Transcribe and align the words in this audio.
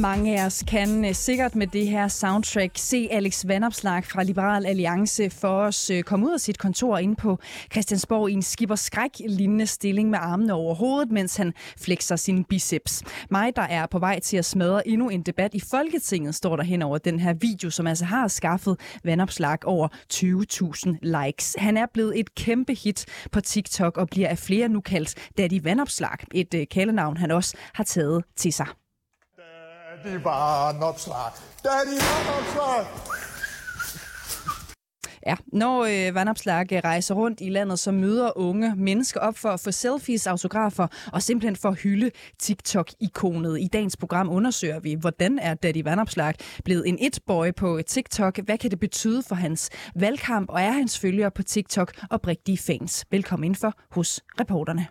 Mange 0.00 0.40
af 0.40 0.46
os 0.46 0.64
kan 0.68 1.04
uh, 1.04 1.12
sikkert 1.12 1.54
med 1.54 1.66
det 1.66 1.88
her 1.88 2.08
soundtrack 2.08 2.72
se 2.74 3.08
Alex 3.10 3.44
Vandopslag 3.46 4.04
fra 4.04 4.22
Liberal 4.22 4.66
Alliance 4.66 5.30
for 5.30 5.48
os 5.48 5.90
uh, 5.90 6.00
komme 6.00 6.26
ud 6.26 6.32
af 6.32 6.40
sit 6.40 6.58
kontor 6.58 6.98
ind 6.98 7.16
på 7.16 7.38
Christiansborg 7.72 8.30
i 8.30 8.32
en 8.32 8.42
skipper 8.42 8.74
skræk 8.74 9.10
lignende 9.28 9.66
stilling 9.66 10.10
med 10.10 10.18
armene 10.22 10.52
over 10.52 10.74
hovedet, 10.74 11.10
mens 11.10 11.36
han 11.36 11.54
flexer 11.78 12.16
sin 12.16 12.44
biceps. 12.44 13.02
Mig, 13.30 13.56
der 13.56 13.62
er 13.62 13.86
på 13.86 13.98
vej 13.98 14.20
til 14.20 14.36
at 14.36 14.44
smadre 14.44 14.88
endnu 14.88 15.08
en 15.08 15.22
debat 15.22 15.54
i 15.54 15.60
Folketinget, 15.60 16.34
står 16.34 16.56
der 16.56 16.62
hen 16.62 16.82
over 16.82 16.98
den 16.98 17.20
her 17.20 17.32
video, 17.32 17.70
som 17.70 17.86
altså 17.86 18.04
har 18.04 18.28
skaffet 18.28 18.80
Vandopslag 19.04 19.58
over 19.64 19.88
20.000 20.14 20.96
likes. 21.02 21.56
Han 21.58 21.76
er 21.76 21.86
blevet 21.94 22.20
et 22.20 22.34
kæmpe 22.34 22.74
hit 22.74 23.06
på 23.32 23.40
TikTok 23.40 23.96
og 23.96 24.08
bliver 24.08 24.28
af 24.28 24.38
flere 24.38 24.68
nu 24.68 24.80
kaldt 24.80 25.14
Daddy 25.38 25.62
Vandopslag, 25.62 26.16
et 26.34 26.54
uh, 26.54 26.60
kælenavn 26.70 27.16
han 27.16 27.30
også 27.30 27.56
har 27.74 27.84
taget 27.84 28.24
til 28.36 28.52
sig. 28.52 28.66
Daddy 30.04 30.24
var 30.24 30.70
en 30.70 30.82
opslag. 30.82 31.32
Daddy 31.64 31.88
var 31.88 32.20
en 32.20 32.28
opslag. 32.38 32.86
Ja, 35.26 35.36
når 35.46 35.84
øh, 35.84 36.14
Vandopslag 36.14 36.72
øh, 36.72 36.78
rejser 36.84 37.14
rundt 37.14 37.40
i 37.40 37.48
landet, 37.48 37.78
så 37.78 37.92
møder 37.92 38.38
unge 38.38 38.76
mennesker 38.76 39.20
op 39.20 39.38
for 39.38 39.48
at 39.48 39.60
få 39.60 39.70
selfies, 39.70 40.26
autografer 40.26 40.86
og 41.12 41.22
simpelthen 41.22 41.56
for 41.56 41.68
at 41.68 41.78
hylde 41.78 42.10
TikTok-ikonet. 42.38 43.60
I 43.60 43.68
dagens 43.72 43.96
program 43.96 44.28
undersøger 44.28 44.80
vi, 44.80 44.94
hvordan 44.94 45.38
er 45.38 45.54
Daddy 45.54 45.82
Vandopslag 45.84 46.34
blevet 46.64 46.88
en 46.88 46.98
it-boy 46.98 47.50
på 47.56 47.80
TikTok? 47.86 48.38
Hvad 48.38 48.58
kan 48.58 48.70
det 48.70 48.80
betyde 48.80 49.22
for 49.28 49.34
hans 49.34 49.70
valgkamp? 49.94 50.50
Og 50.50 50.60
er 50.60 50.70
hans 50.70 50.98
følgere 50.98 51.30
på 51.30 51.42
TikTok 51.42 51.92
oprigtige 52.10 52.58
fans? 52.58 53.06
Velkommen 53.10 53.44
ind 53.44 53.54
for 53.54 53.72
hos 53.90 54.20
reporterne. 54.40 54.86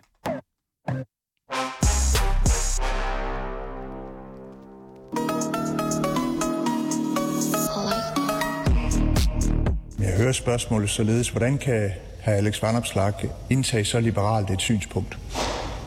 Hører 10.18 10.32
spørgsmålet 10.32 10.90
således, 10.90 11.28
hvordan 11.28 11.58
kan 11.58 11.90
hr. 12.24 12.30
Alex 12.30 12.62
Vanopslag 12.62 13.12
indtage 13.50 13.84
så 13.84 14.00
liberalt 14.00 14.50
et 14.50 14.60
synspunkt? 14.60 15.18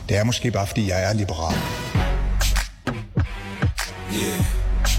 Det 0.08 0.16
er 0.16 0.24
måske 0.24 0.50
bare, 0.50 0.66
fordi 0.66 0.88
jeg 0.88 1.10
er 1.10 1.12
liberal. 1.12 1.56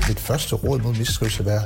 Mit 0.08 0.20
første 0.20 0.56
råd 0.56 0.80
mod 0.80 0.94
mistrivsel 0.94 1.48
er, 1.48 1.62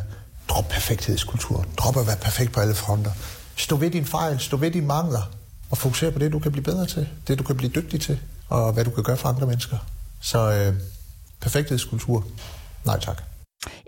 drop 0.49 0.67
perfekthedskultur. 0.69 1.65
Drop 1.77 1.97
at 1.97 2.07
være 2.07 2.17
perfekt 2.21 2.51
på 2.51 2.59
alle 2.59 2.75
fronter. 2.75 3.11
Stå 3.55 3.75
ved 3.75 3.89
din 3.89 4.05
fejl, 4.05 4.39
stå 4.39 4.57
ved 4.57 4.71
dine 4.71 4.87
mangler, 4.87 5.31
og 5.69 5.77
fokusere 5.77 6.11
på 6.11 6.19
det, 6.19 6.31
du 6.31 6.39
kan 6.39 6.51
blive 6.51 6.63
bedre 6.63 6.85
til, 6.85 7.07
det, 7.27 7.39
du 7.39 7.43
kan 7.43 7.57
blive 7.57 7.71
dygtig 7.71 8.01
til, 8.01 8.19
og 8.49 8.73
hvad 8.73 8.85
du 8.85 8.89
kan 8.89 9.03
gøre 9.03 9.17
for 9.17 9.29
andre 9.29 9.47
mennesker. 9.47 9.77
Så 10.21 10.51
øh, 10.51 10.73
perfekthedskultur, 11.41 12.25
nej 12.85 12.99
tak. 12.99 13.23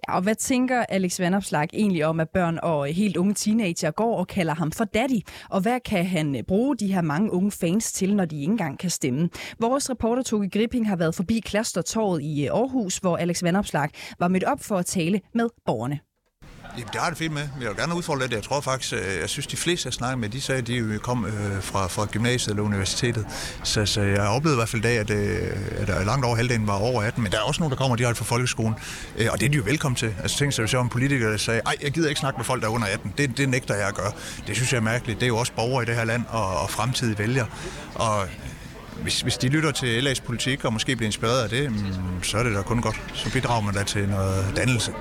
Ja, 0.08 0.16
og 0.16 0.22
hvad 0.22 0.36
tænker 0.36 0.86
Alex 0.90 1.20
Vandopslag 1.20 1.68
egentlig 1.74 2.06
om, 2.06 2.20
at 2.20 2.30
børn 2.30 2.60
og 2.64 2.90
øh, 2.90 2.96
helt 2.96 3.18
unge 3.18 3.34
teenager 3.34 3.92
går 3.92 4.18
og 4.18 4.28
kalder 4.28 4.54
ham 4.54 4.72
for 4.72 4.84
daddy? 4.84 5.22
Og 5.50 5.62
hvad 5.62 5.80
kan 5.80 6.06
han 6.06 6.36
øh, 6.36 6.44
bruge 6.44 6.78
de 6.78 6.94
her 6.94 7.02
mange 7.02 7.32
unge 7.32 7.52
fans 7.52 7.92
til, 7.92 8.16
når 8.16 8.26
de 8.26 8.42
ikke 8.42 8.52
engang 8.52 8.80
kan 8.80 8.90
stemme? 8.90 9.30
Vores 9.60 9.90
reporter 9.90 10.24
Toge 10.24 10.50
Gripping 10.50 10.88
har 10.88 10.96
været 10.96 11.16
forbi 11.16 11.40
Klostertorvet 11.40 12.22
i 12.22 12.46
øh, 12.46 12.54
Aarhus, 12.54 12.98
hvor 12.98 13.18
Alex 13.18 13.44
Vandopslag 13.44 13.90
var 14.20 14.28
mødt 14.28 14.44
op 14.44 14.62
for 14.62 14.78
at 14.78 14.86
tale 14.86 15.22
med 15.34 15.50
borgerne. 15.66 16.00
Jamen, 16.80 16.94
det 16.94 17.02
har 17.02 17.10
det 17.10 17.18
fint 17.18 17.34
med. 17.34 17.42
Jeg 17.62 17.70
vil 17.70 17.78
gerne 17.78 17.96
udfordre 17.96 18.22
lidt. 18.22 18.32
Jeg 18.32 18.44
tror 18.44 18.62
faktisk, 18.62 18.94
øh, 18.94 19.20
jeg 19.22 19.30
synes, 19.30 19.48
de 19.48 19.58
fleste, 19.58 19.88
jeg 19.88 19.94
snakker 19.94 20.18
med, 20.18 20.30
de 20.30 20.42
sagde, 20.42 20.62
at 20.62 20.68
de 20.68 21.00
kom 21.04 21.26
øh, 21.26 21.64
fra, 21.64 21.88
fra 21.88 22.06
gymnasiet 22.06 22.50
eller 22.52 22.64
universitetet. 22.64 23.26
Så, 23.64 23.86
så 23.86 24.02
jeg 24.02 24.22
oplevede 24.22 24.56
i 24.56 24.60
hvert 24.60 24.70
fald 24.70 24.82
i 24.82 24.88
dag, 24.88 24.98
at, 24.98 25.10
øh, 25.10 25.42
at 25.78 26.00
øh, 26.00 26.06
langt 26.06 26.26
over 26.26 26.36
halvdelen 26.36 26.68
var 26.68 26.74
over 26.74 27.04
18. 27.04 27.24
Men 27.24 27.32
der 27.32 27.38
er 27.38 27.42
også 27.42 27.62
nogen, 27.62 27.72
der 27.72 27.78
kommer 27.78 27.96
direkte 27.96 28.18
fra 28.18 28.26
folkeskolen. 28.26 28.76
Øh, 29.18 29.28
og 29.32 29.40
det 29.40 29.46
er 29.46 29.50
de 29.50 29.58
jo 29.58 29.64
velkommen 29.64 29.96
til. 29.96 30.16
Altså 30.22 30.38
tænk 30.38 30.54
sig, 30.54 30.64
hvis 30.64 30.74
jeg 30.74 30.78
var 30.78 30.84
en 30.84 30.90
politiker, 30.90 31.30
der 31.30 31.38
sagde, 31.38 31.62
ej, 31.66 31.76
jeg 31.82 31.92
gider 31.92 32.10
ikke 32.10 32.20
snakke 32.20 32.38
med 32.38 32.46
folk, 32.46 32.62
der 32.62 32.68
er 32.68 32.72
under 32.72 32.88
18. 32.88 33.14
Det, 33.18 33.38
det 33.38 33.50
nægter 33.50 33.76
jeg 33.76 33.88
at 33.88 33.96
gøre. 33.96 34.12
Det 34.48 34.56
synes 34.56 34.74
jeg 34.74 34.78
er 34.78 34.84
mærkeligt. 34.84 35.20
Det 35.20 35.26
er 35.26 35.28
jo 35.28 35.38
også 35.38 35.54
borgere 35.56 35.84
i 35.84 35.86
det 35.86 35.96
her 35.96 36.06
land 36.06 36.24
og, 36.30 36.58
og 36.58 36.70
fremtidige 36.70 37.18
vælgere. 37.18 37.48
Og 37.96 38.28
hvis, 39.02 39.22
hvis 39.22 39.38
de 39.38 39.48
lytter 39.48 39.72
til 39.72 40.08
LA's 40.08 40.22
politik 40.26 40.66
og 40.66 40.74
måske 40.74 40.96
bliver 40.96 41.08
inspireret 41.08 41.44
af 41.44 41.50
det, 41.50 41.72
mm, 41.72 42.24
så 42.24 42.38
er 42.38 42.44
det 42.44 42.56
da 42.56 42.62
kun 42.62 42.82
godt. 42.82 43.02
Så 43.14 43.34
bidrager 43.34 43.62
man 43.62 43.74
da 43.74 43.84
til 43.84 44.10
noget 44.10 44.54
dannelse. 44.56 44.92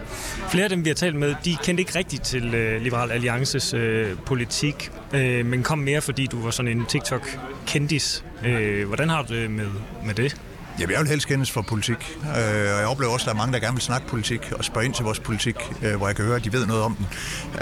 Flere 0.50 0.64
af 0.64 0.70
dem, 0.70 0.84
vi 0.84 0.90
har 0.90 0.94
talt 0.94 1.16
med, 1.16 1.34
de 1.44 1.56
kendte 1.64 1.80
ikke 1.80 1.98
rigtigt 1.98 2.22
til 2.22 2.54
øh, 2.54 2.82
Liberal 2.82 3.10
Alliances 3.10 3.74
øh, 3.74 4.16
politik, 4.26 4.90
øh, 5.12 5.46
men 5.46 5.62
kom 5.62 5.78
mere, 5.78 6.00
fordi 6.00 6.26
du 6.26 6.42
var 6.42 6.50
sådan 6.50 6.78
en 6.78 6.86
TikTok-kendis. 6.86 8.24
Øh, 8.44 8.86
hvordan 8.86 9.08
har 9.08 9.22
du 9.22 9.34
det 9.34 9.50
med, 9.50 9.66
med 10.04 10.14
det? 10.14 10.36
Jamen, 10.80 10.92
jeg 10.92 11.00
vil 11.00 11.08
helst 11.08 11.28
kendes 11.28 11.50
for 11.50 11.62
politik, 11.62 12.18
øh, 12.22 12.74
og 12.74 12.80
jeg 12.80 12.86
oplever 12.86 13.12
også, 13.12 13.24
at 13.24 13.26
der 13.26 13.32
er 13.32 13.36
mange, 13.36 13.52
der 13.52 13.58
gerne 13.58 13.74
vil 13.74 13.82
snakke 13.82 14.06
politik 14.06 14.52
og 14.52 14.64
spørge 14.64 14.84
ind 14.86 14.94
til 14.94 15.04
vores 15.04 15.20
politik, 15.20 15.56
øh, 15.82 15.96
hvor 15.96 16.06
jeg 16.06 16.16
kan 16.16 16.24
høre, 16.24 16.36
at 16.36 16.44
de 16.44 16.52
ved 16.52 16.66
noget 16.66 16.82
om 16.82 16.94
den. 16.94 17.06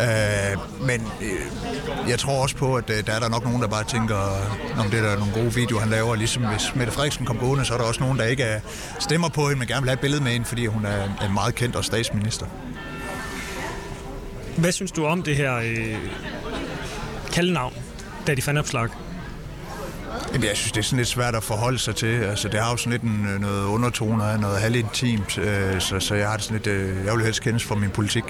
Øh, 0.01 0.87
men 0.87 1.01
øh, 1.23 2.11
jeg 2.11 2.19
tror 2.19 2.43
også 2.43 2.57
på, 2.57 2.77
at 2.77 2.91
øh, 2.91 3.07
der 3.07 3.13
er 3.13 3.21
der 3.21 3.29
nok 3.29 3.45
nogen, 3.45 3.63
der 3.63 3.69
bare 3.69 3.85
tænker, 3.85 4.17
om 4.79 4.91
det 4.91 4.99
er 4.99 5.03
der 5.03 5.19
nogle 5.19 5.33
gode 5.33 5.55
videoer, 5.55 5.81
han 5.81 5.91
laver. 5.91 6.15
Ligesom 6.15 6.47
hvis 6.47 6.75
Mette 6.75 6.93
Frederiksen 6.93 7.27
kom 7.27 7.39
gående, 7.39 7.65
så 7.65 7.75
er 7.75 7.79
der 7.79 7.85
også 7.85 8.01
nogen, 8.01 8.19
der 8.19 8.25
ikke 8.25 8.43
er, 8.43 8.61
stemmer 8.99 9.29
på 9.29 9.43
hende, 9.43 9.59
men 9.59 9.69
gerne 9.69 9.83
vil 9.83 9.89
have 9.89 9.95
et 9.95 10.01
billede 10.01 10.23
med 10.23 10.33
hende, 10.33 10.47
fordi 10.47 10.67
hun 10.67 10.85
er 10.85 11.05
en 11.05 11.35
meget 11.35 11.55
kendt 11.55 11.77
og 11.77 11.85
statsminister. 11.85 12.47
Hvad 14.57 14.73
synes 14.73 14.93
du 14.93 15.05
om 15.07 15.23
det 15.23 15.37
her 15.37 15.57
øh, 15.57 15.97
kaldenavn, 17.33 17.75
Daddy 18.27 18.43
Fanopslag? 18.43 18.89
Jamen, 20.37 20.49
jeg 20.49 20.57
synes, 20.57 20.73
det 20.73 20.79
er 20.79 20.85
sådan 20.85 20.97
lidt 20.97 21.09
svært 21.09 21.35
at 21.35 21.43
forholde 21.43 21.79
sig 21.79 21.97
til. 21.97 22.07
Altså, 22.07 22.49
det 22.49 22.61
har 22.61 22.71
jo 22.71 22.77
sådan 22.77 22.93
lidt 22.93 23.03
en, 23.03 23.29
øh, 23.35 23.41
noget 23.41 23.65
undertoner 23.65 24.25
af 24.25 24.41
noget 24.41 24.61
halvintimt, 24.61 25.39
øh, 25.39 25.81
så, 25.81 26.01
så 26.01 26.15
jeg 26.15 26.29
har 26.29 26.37
det 26.37 26.45
sådan 26.45 26.57
lidt, 26.57 26.67
øh, 26.67 27.05
jeg 27.05 27.15
vil 27.15 27.25
helst 27.25 27.43
kendes 27.43 27.65
for 27.65 27.75
min 27.75 27.91
politik. 27.91 28.25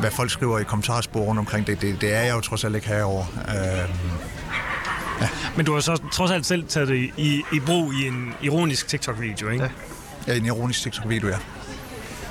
Hvad 0.00 0.10
folk 0.10 0.30
skriver 0.30 0.58
i 0.58 0.64
kommentarsporen 0.64 1.38
omkring 1.38 1.66
det, 1.66 1.80
det, 1.80 2.00
det 2.00 2.14
er 2.14 2.20
jeg 2.20 2.34
jo 2.34 2.40
trods 2.40 2.64
alt 2.64 2.74
ikke 2.74 2.86
herovre. 2.86 3.26
Øh, 3.48 3.90
ja. 5.20 5.28
Men 5.56 5.66
du 5.66 5.74
har 5.74 5.80
så 5.80 6.02
trods 6.12 6.30
alt 6.30 6.46
selv 6.46 6.68
taget 6.68 6.88
det 6.88 7.10
i, 7.16 7.42
i 7.52 7.60
brug 7.60 7.92
i 7.92 8.06
en 8.06 8.34
ironisk 8.42 8.88
TikTok-video, 8.88 9.48
ikke? 9.48 9.64
Ja, 9.64 9.70
ja 10.32 10.38
en 10.38 10.46
ironisk 10.46 10.82
TikTok-video, 10.82 11.28
ja. 11.28 11.38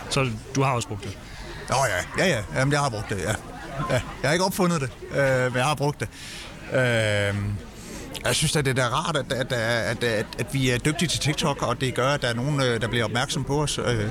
Så 0.10 0.30
du 0.56 0.64
har 0.64 0.72
også 0.72 0.88
brugt 0.88 1.04
det? 1.04 1.18
Åh 1.72 1.82
oh, 1.82 1.88
ja, 1.90 2.26
ja, 2.26 2.36
ja. 2.36 2.60
Jamen, 2.60 2.72
jeg 2.72 2.80
har 2.80 2.90
brugt 2.90 3.10
det, 3.10 3.18
ja. 3.18 3.34
ja. 3.90 4.02
Jeg 4.22 4.30
har 4.30 4.32
ikke 4.32 4.46
opfundet 4.46 4.82
det, 4.82 4.92
øh, 5.12 5.44
men 5.52 5.56
jeg 5.56 5.66
har 5.66 5.76
brugt 5.76 6.00
det. 6.00 6.08
Øh, 6.74 7.36
jeg 8.26 8.36
synes 8.36 8.56
at 8.56 8.66
det 8.66 8.80
er 8.80 8.86
rart, 8.86 9.16
at, 9.18 9.32
at, 9.32 9.54
at, 9.54 10.04
at, 10.04 10.26
at 10.40 10.54
vi 10.54 10.70
er 10.70 10.78
dygtige 10.78 11.10
til 11.10 11.20
TikTok, 11.20 11.64
og 11.64 11.82
det 11.82 11.94
gør, 11.94 12.08
at 12.08 12.22
der 12.22 12.28
er 12.28 12.34
nogen, 12.34 12.62
øh, 12.62 12.82
der 12.82 12.88
bliver 12.88 13.06
opmærksom 13.06 13.44
på 13.44 13.62
os. 13.62 13.78
Øh, 13.78 14.06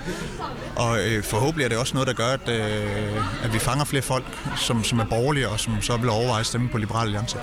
og 0.77 0.99
øh, 1.07 1.23
forhåbentlig 1.23 1.65
er 1.65 1.69
det 1.69 1.79
også 1.79 1.95
noget, 1.95 2.07
der 2.07 2.15
gør, 2.15 2.27
at, 2.27 2.49
at 3.45 3.53
vi 3.53 3.59
fanger 3.59 3.85
flere 3.85 4.03
folk, 4.03 4.25
som, 4.57 4.85
som 4.85 4.99
er 4.99 5.05
borgerlige, 5.05 5.49
og 5.49 5.61
som 5.61 5.83
så 5.83 5.97
vil 5.97 6.11
overveje 6.11 6.41
at 6.41 6.47
stemme 6.47 6.69
på 6.69 6.79
Liberale 6.79 7.07
Alliance. 7.07 7.39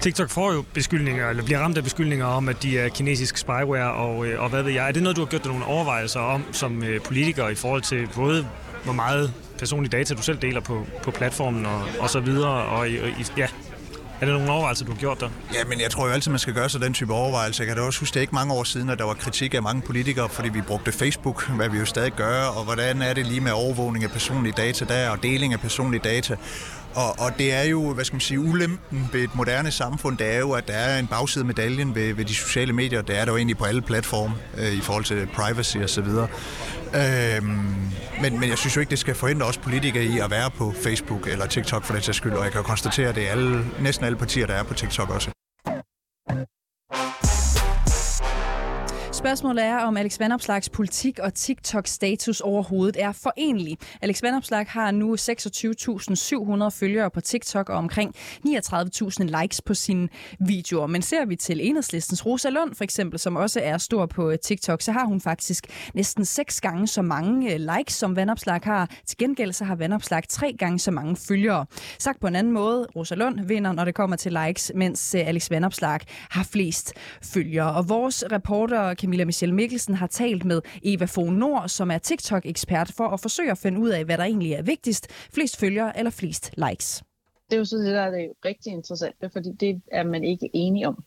TikTok 0.00 0.30
får 0.30 0.52
jo 0.52 0.64
beskyldninger, 0.74 1.30
eller 1.30 1.42
bliver 1.44 1.58
ramt 1.58 1.76
af 1.76 1.84
beskyldninger 1.84 2.26
om, 2.26 2.48
at 2.48 2.62
de 2.62 2.78
er 2.78 2.88
kinesisk 2.88 3.36
spyware, 3.36 3.92
og, 3.92 4.16
og 4.16 4.48
hvad 4.48 4.62
ved 4.62 4.72
jeg. 4.72 4.88
Er 4.88 4.92
det 4.92 5.02
noget, 5.02 5.16
du 5.16 5.20
har 5.22 5.28
gjort 5.28 5.44
dig 5.44 5.50
nogle 5.50 5.66
overvejelser 5.66 6.20
om 6.20 6.44
som 6.52 6.82
politiker 7.04 7.48
i 7.48 7.54
forhold 7.54 7.82
til 7.82 8.08
både, 8.14 8.46
hvor 8.84 8.92
meget 8.92 9.32
personlige 9.58 9.90
data 9.90 10.14
du 10.14 10.22
selv 10.22 10.38
deler 10.38 10.60
på, 10.60 10.86
på 11.02 11.10
platformen 11.10 11.66
og, 11.66 11.82
og 12.00 12.10
så 12.10 12.20
videre, 12.20 12.50
og, 12.50 12.78
og 12.78 12.88
ja, 13.36 13.46
er 14.20 14.26
det 14.26 14.34
nogle 14.34 14.50
overvejelser, 14.50 14.84
du 14.84 14.92
har 14.92 14.98
gjort 14.98 15.20
der? 15.20 15.28
Ja, 15.54 15.64
men 15.64 15.80
jeg 15.80 15.90
tror 15.90 16.06
jo 16.06 16.12
altid, 16.12 16.30
man 16.30 16.38
skal 16.38 16.54
gøre 16.54 16.68
sig 16.68 16.80
den 16.80 16.94
type 16.94 17.14
overvejelser. 17.14 17.64
Jeg 17.64 17.68
kan 17.68 17.76
da 17.76 17.82
også 17.82 18.00
huske, 18.00 18.14
det 18.14 18.20
er 18.20 18.20
ikke 18.20 18.34
mange 18.34 18.54
år 18.54 18.64
siden, 18.64 18.90
at 18.90 18.98
der 18.98 19.04
var 19.04 19.14
kritik 19.14 19.54
af 19.54 19.62
mange 19.62 19.82
politikere, 19.82 20.28
fordi 20.28 20.48
vi 20.48 20.60
brugte 20.60 20.92
Facebook, 20.92 21.48
hvad 21.48 21.68
vi 21.68 21.78
jo 21.78 21.84
stadig 21.84 22.12
gør, 22.12 22.44
og 22.44 22.64
hvordan 22.64 23.02
er 23.02 23.14
det 23.14 23.26
lige 23.26 23.40
med 23.40 23.52
overvågning 23.52 24.04
af 24.04 24.10
personlige 24.10 24.54
data 24.56 24.84
der, 24.84 25.10
og 25.10 25.22
deling 25.22 25.52
af 25.52 25.60
personlige 25.60 26.00
data. 26.04 26.36
Og, 26.94 27.20
og 27.20 27.38
det 27.38 27.52
er 27.52 27.62
jo, 27.62 27.92
hvad 27.92 28.04
skal 28.04 28.14
man 28.14 28.20
sige, 28.20 28.40
ulempen 28.40 29.08
ved 29.12 29.20
et 29.20 29.34
moderne 29.34 29.70
samfund, 29.70 30.18
det 30.18 30.34
er 30.34 30.38
jo, 30.38 30.52
at 30.52 30.68
der 30.68 30.74
er 30.74 30.98
en 30.98 31.06
bagside 31.06 31.42
af 31.42 31.46
medaljen 31.46 31.94
ved, 31.94 32.14
ved 32.14 32.24
de 32.24 32.34
sociale 32.34 32.72
medier. 32.72 33.02
Det 33.02 33.18
er 33.18 33.24
der 33.24 33.32
jo 33.32 33.36
egentlig 33.36 33.58
på 33.58 33.64
alle 33.64 33.82
platforme 33.82 34.34
øh, 34.58 34.72
i 34.72 34.80
forhold 34.80 35.04
til 35.04 35.28
privacy 35.34 35.76
og 35.76 35.90
så 35.90 36.00
videre. 36.00 36.28
Øhm, 37.00 37.46
men, 38.22 38.40
men 38.40 38.48
jeg 38.48 38.58
synes 38.58 38.76
jo 38.76 38.80
ikke, 38.80 38.90
det 38.90 38.98
skal 38.98 39.14
forhindre 39.14 39.46
os 39.46 39.58
politikere 39.58 40.04
i 40.04 40.18
at 40.18 40.30
være 40.30 40.50
på 40.50 40.72
Facebook 40.84 41.28
eller 41.28 41.46
TikTok 41.46 41.84
for 41.84 41.94
den 41.94 42.02
sags 42.02 42.16
skyld, 42.16 42.32
og 42.32 42.44
jeg 42.44 42.52
kan 42.52 42.60
jo 42.60 42.66
konstatere, 42.66 43.08
at 43.08 43.14
det 43.14 43.26
er 43.26 43.30
alle, 43.30 43.64
næsten 43.80 44.06
alle 44.06 44.18
partier, 44.18 44.46
der 44.46 44.54
er 44.54 44.62
på 44.62 44.74
TikTok 44.74 45.10
også. 45.10 45.30
Spørgsmålet 49.16 49.64
er, 49.64 49.78
om 49.78 49.96
Alex 49.96 50.20
Vandopslags 50.20 50.68
politik 50.68 51.18
og 51.18 51.34
TikTok-status 51.34 52.40
overhovedet 52.40 53.02
er 53.02 53.12
forenlig. 53.12 53.78
Alex 54.02 54.22
Vandopslag 54.22 54.66
har 54.68 54.90
nu 54.90 55.14
26.700 55.14 56.68
følgere 56.68 57.10
på 57.10 57.20
TikTok 57.20 57.70
og 57.70 57.76
omkring 57.76 58.14
39.000 58.46 59.40
likes 59.40 59.62
på 59.62 59.74
sine 59.74 60.08
videoer. 60.40 60.86
Men 60.86 61.02
ser 61.02 61.24
vi 61.24 61.36
til 61.36 61.68
enhedslistens 61.68 62.26
Rosa 62.26 62.48
Lund 62.48 62.74
for 62.74 62.84
eksempel, 62.84 63.18
som 63.18 63.36
også 63.36 63.60
er 63.62 63.78
stor 63.78 64.06
på 64.06 64.30
øh, 64.30 64.38
TikTok, 64.38 64.82
så 64.82 64.92
har 64.92 65.04
hun 65.04 65.20
faktisk 65.20 65.66
næsten 65.94 66.24
seks 66.24 66.60
gange 66.60 66.86
så 66.86 67.02
mange 67.02 67.54
øh, 67.54 67.60
likes, 67.76 67.94
som 67.94 68.16
Vandopslag 68.16 68.60
har. 68.64 68.90
Til 69.06 69.18
gengæld 69.18 69.52
så 69.52 69.64
har 69.64 69.74
Vandopslag 69.74 70.22
tre 70.28 70.52
gange 70.58 70.78
så 70.78 70.90
mange 70.90 71.16
følgere. 71.16 71.66
Sagt 71.98 72.20
på 72.20 72.26
en 72.26 72.36
anden 72.36 72.52
måde, 72.52 72.86
Rosa 72.96 73.14
Lund 73.14 73.40
vinder, 73.40 73.72
når 73.72 73.84
det 73.84 73.94
kommer 73.94 74.16
til 74.16 74.38
likes, 74.46 74.72
mens 74.74 75.14
øh, 75.14 75.28
Alex 75.28 75.50
Vandopslag 75.50 76.00
har 76.30 76.44
flest 76.44 76.92
følgere. 77.22 77.72
Og 77.72 77.88
vores 77.88 78.24
reporter 78.32 78.94
Camilla 79.06 79.24
Michelle 79.24 79.54
Mikkelsen 79.54 79.94
har 79.94 80.06
talt 80.06 80.44
med 80.44 80.62
Eva 80.82 81.04
Fon 81.04 81.34
Nord, 81.34 81.68
som 81.68 81.90
er 81.90 81.98
TikTok-ekspert, 81.98 82.92
for 82.96 83.08
at 83.08 83.20
forsøge 83.20 83.50
at 83.50 83.58
finde 83.58 83.80
ud 83.80 83.88
af, 83.88 84.04
hvad 84.04 84.18
der 84.18 84.24
egentlig 84.24 84.52
er 84.52 84.62
vigtigst. 84.62 85.06
Flest 85.34 85.56
følgere 85.56 85.98
eller 85.98 86.10
flest 86.10 86.50
likes. 86.56 87.02
Det 87.50 87.56
er 87.56 87.58
jo 87.58 87.64
så 87.64 87.76
det, 87.76 87.92
der 87.94 88.00
er 88.00 88.10
det 88.10 88.32
rigtig 88.44 88.72
interessante, 88.72 89.30
fordi 89.32 89.52
det 89.60 89.82
er 89.92 90.04
man 90.04 90.24
ikke 90.24 90.50
enige 90.54 90.88
om. 90.88 91.04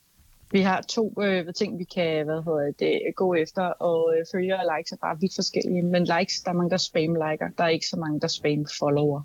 Vi 0.51 0.61
har 0.61 0.81
to 0.81 1.13
øh, 1.21 1.53
ting, 1.53 1.79
vi 1.79 1.83
kan 1.83 2.25
hvad 2.25 2.43
hedder 2.43 2.71
det, 2.79 3.01
gå 3.15 3.33
efter, 3.33 3.63
og 3.63 4.13
øh, 4.17 4.25
følgere 4.31 4.59
og 4.59 4.77
likes 4.77 4.91
er 4.91 4.97
bare 5.01 5.17
vidt 5.21 5.35
forskellige. 5.35 5.81
Men 5.81 6.03
likes, 6.03 6.41
der 6.43 6.51
er 6.51 6.55
mange, 6.55 6.69
der 6.69 6.77
spam-liker. 6.77 7.47
Der 7.57 7.63
er 7.63 7.67
ikke 7.67 7.87
så 7.87 7.97
mange, 7.97 8.19
der 8.19 8.27
spam-follower. 8.27 9.21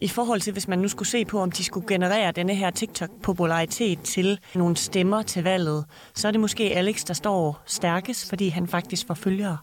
I 0.00 0.08
forhold 0.08 0.40
til, 0.40 0.52
hvis 0.52 0.68
man 0.68 0.78
nu 0.78 0.88
skulle 0.88 1.08
se 1.08 1.24
på, 1.24 1.38
om 1.38 1.50
de 1.50 1.64
skulle 1.64 1.86
generere 1.88 2.32
denne 2.32 2.54
her 2.54 2.70
TikTok-popularitet 2.70 3.98
til 4.00 4.38
nogle 4.54 4.76
stemmer 4.76 5.22
til 5.22 5.42
valget, 5.42 5.84
så 6.14 6.28
er 6.28 6.32
det 6.32 6.40
måske 6.40 6.64
Alex, 6.76 7.04
der 7.04 7.14
står 7.14 7.62
stærkest, 7.66 8.28
fordi 8.28 8.48
han 8.48 8.66
faktisk 8.66 9.06
får 9.06 9.14
følgere. 9.14 9.58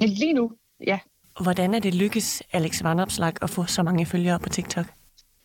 Lige 0.00 0.32
nu, 0.32 0.52
ja. 0.86 0.98
Hvordan 1.42 1.74
er 1.74 1.78
det 1.78 1.94
lykkes 1.94 2.42
Alex 2.52 2.82
Vanopslag 2.82 3.32
at 3.42 3.50
få 3.50 3.64
så 3.64 3.82
mange 3.82 4.06
følgere 4.06 4.38
på 4.38 4.48
TikTok? 4.48 4.86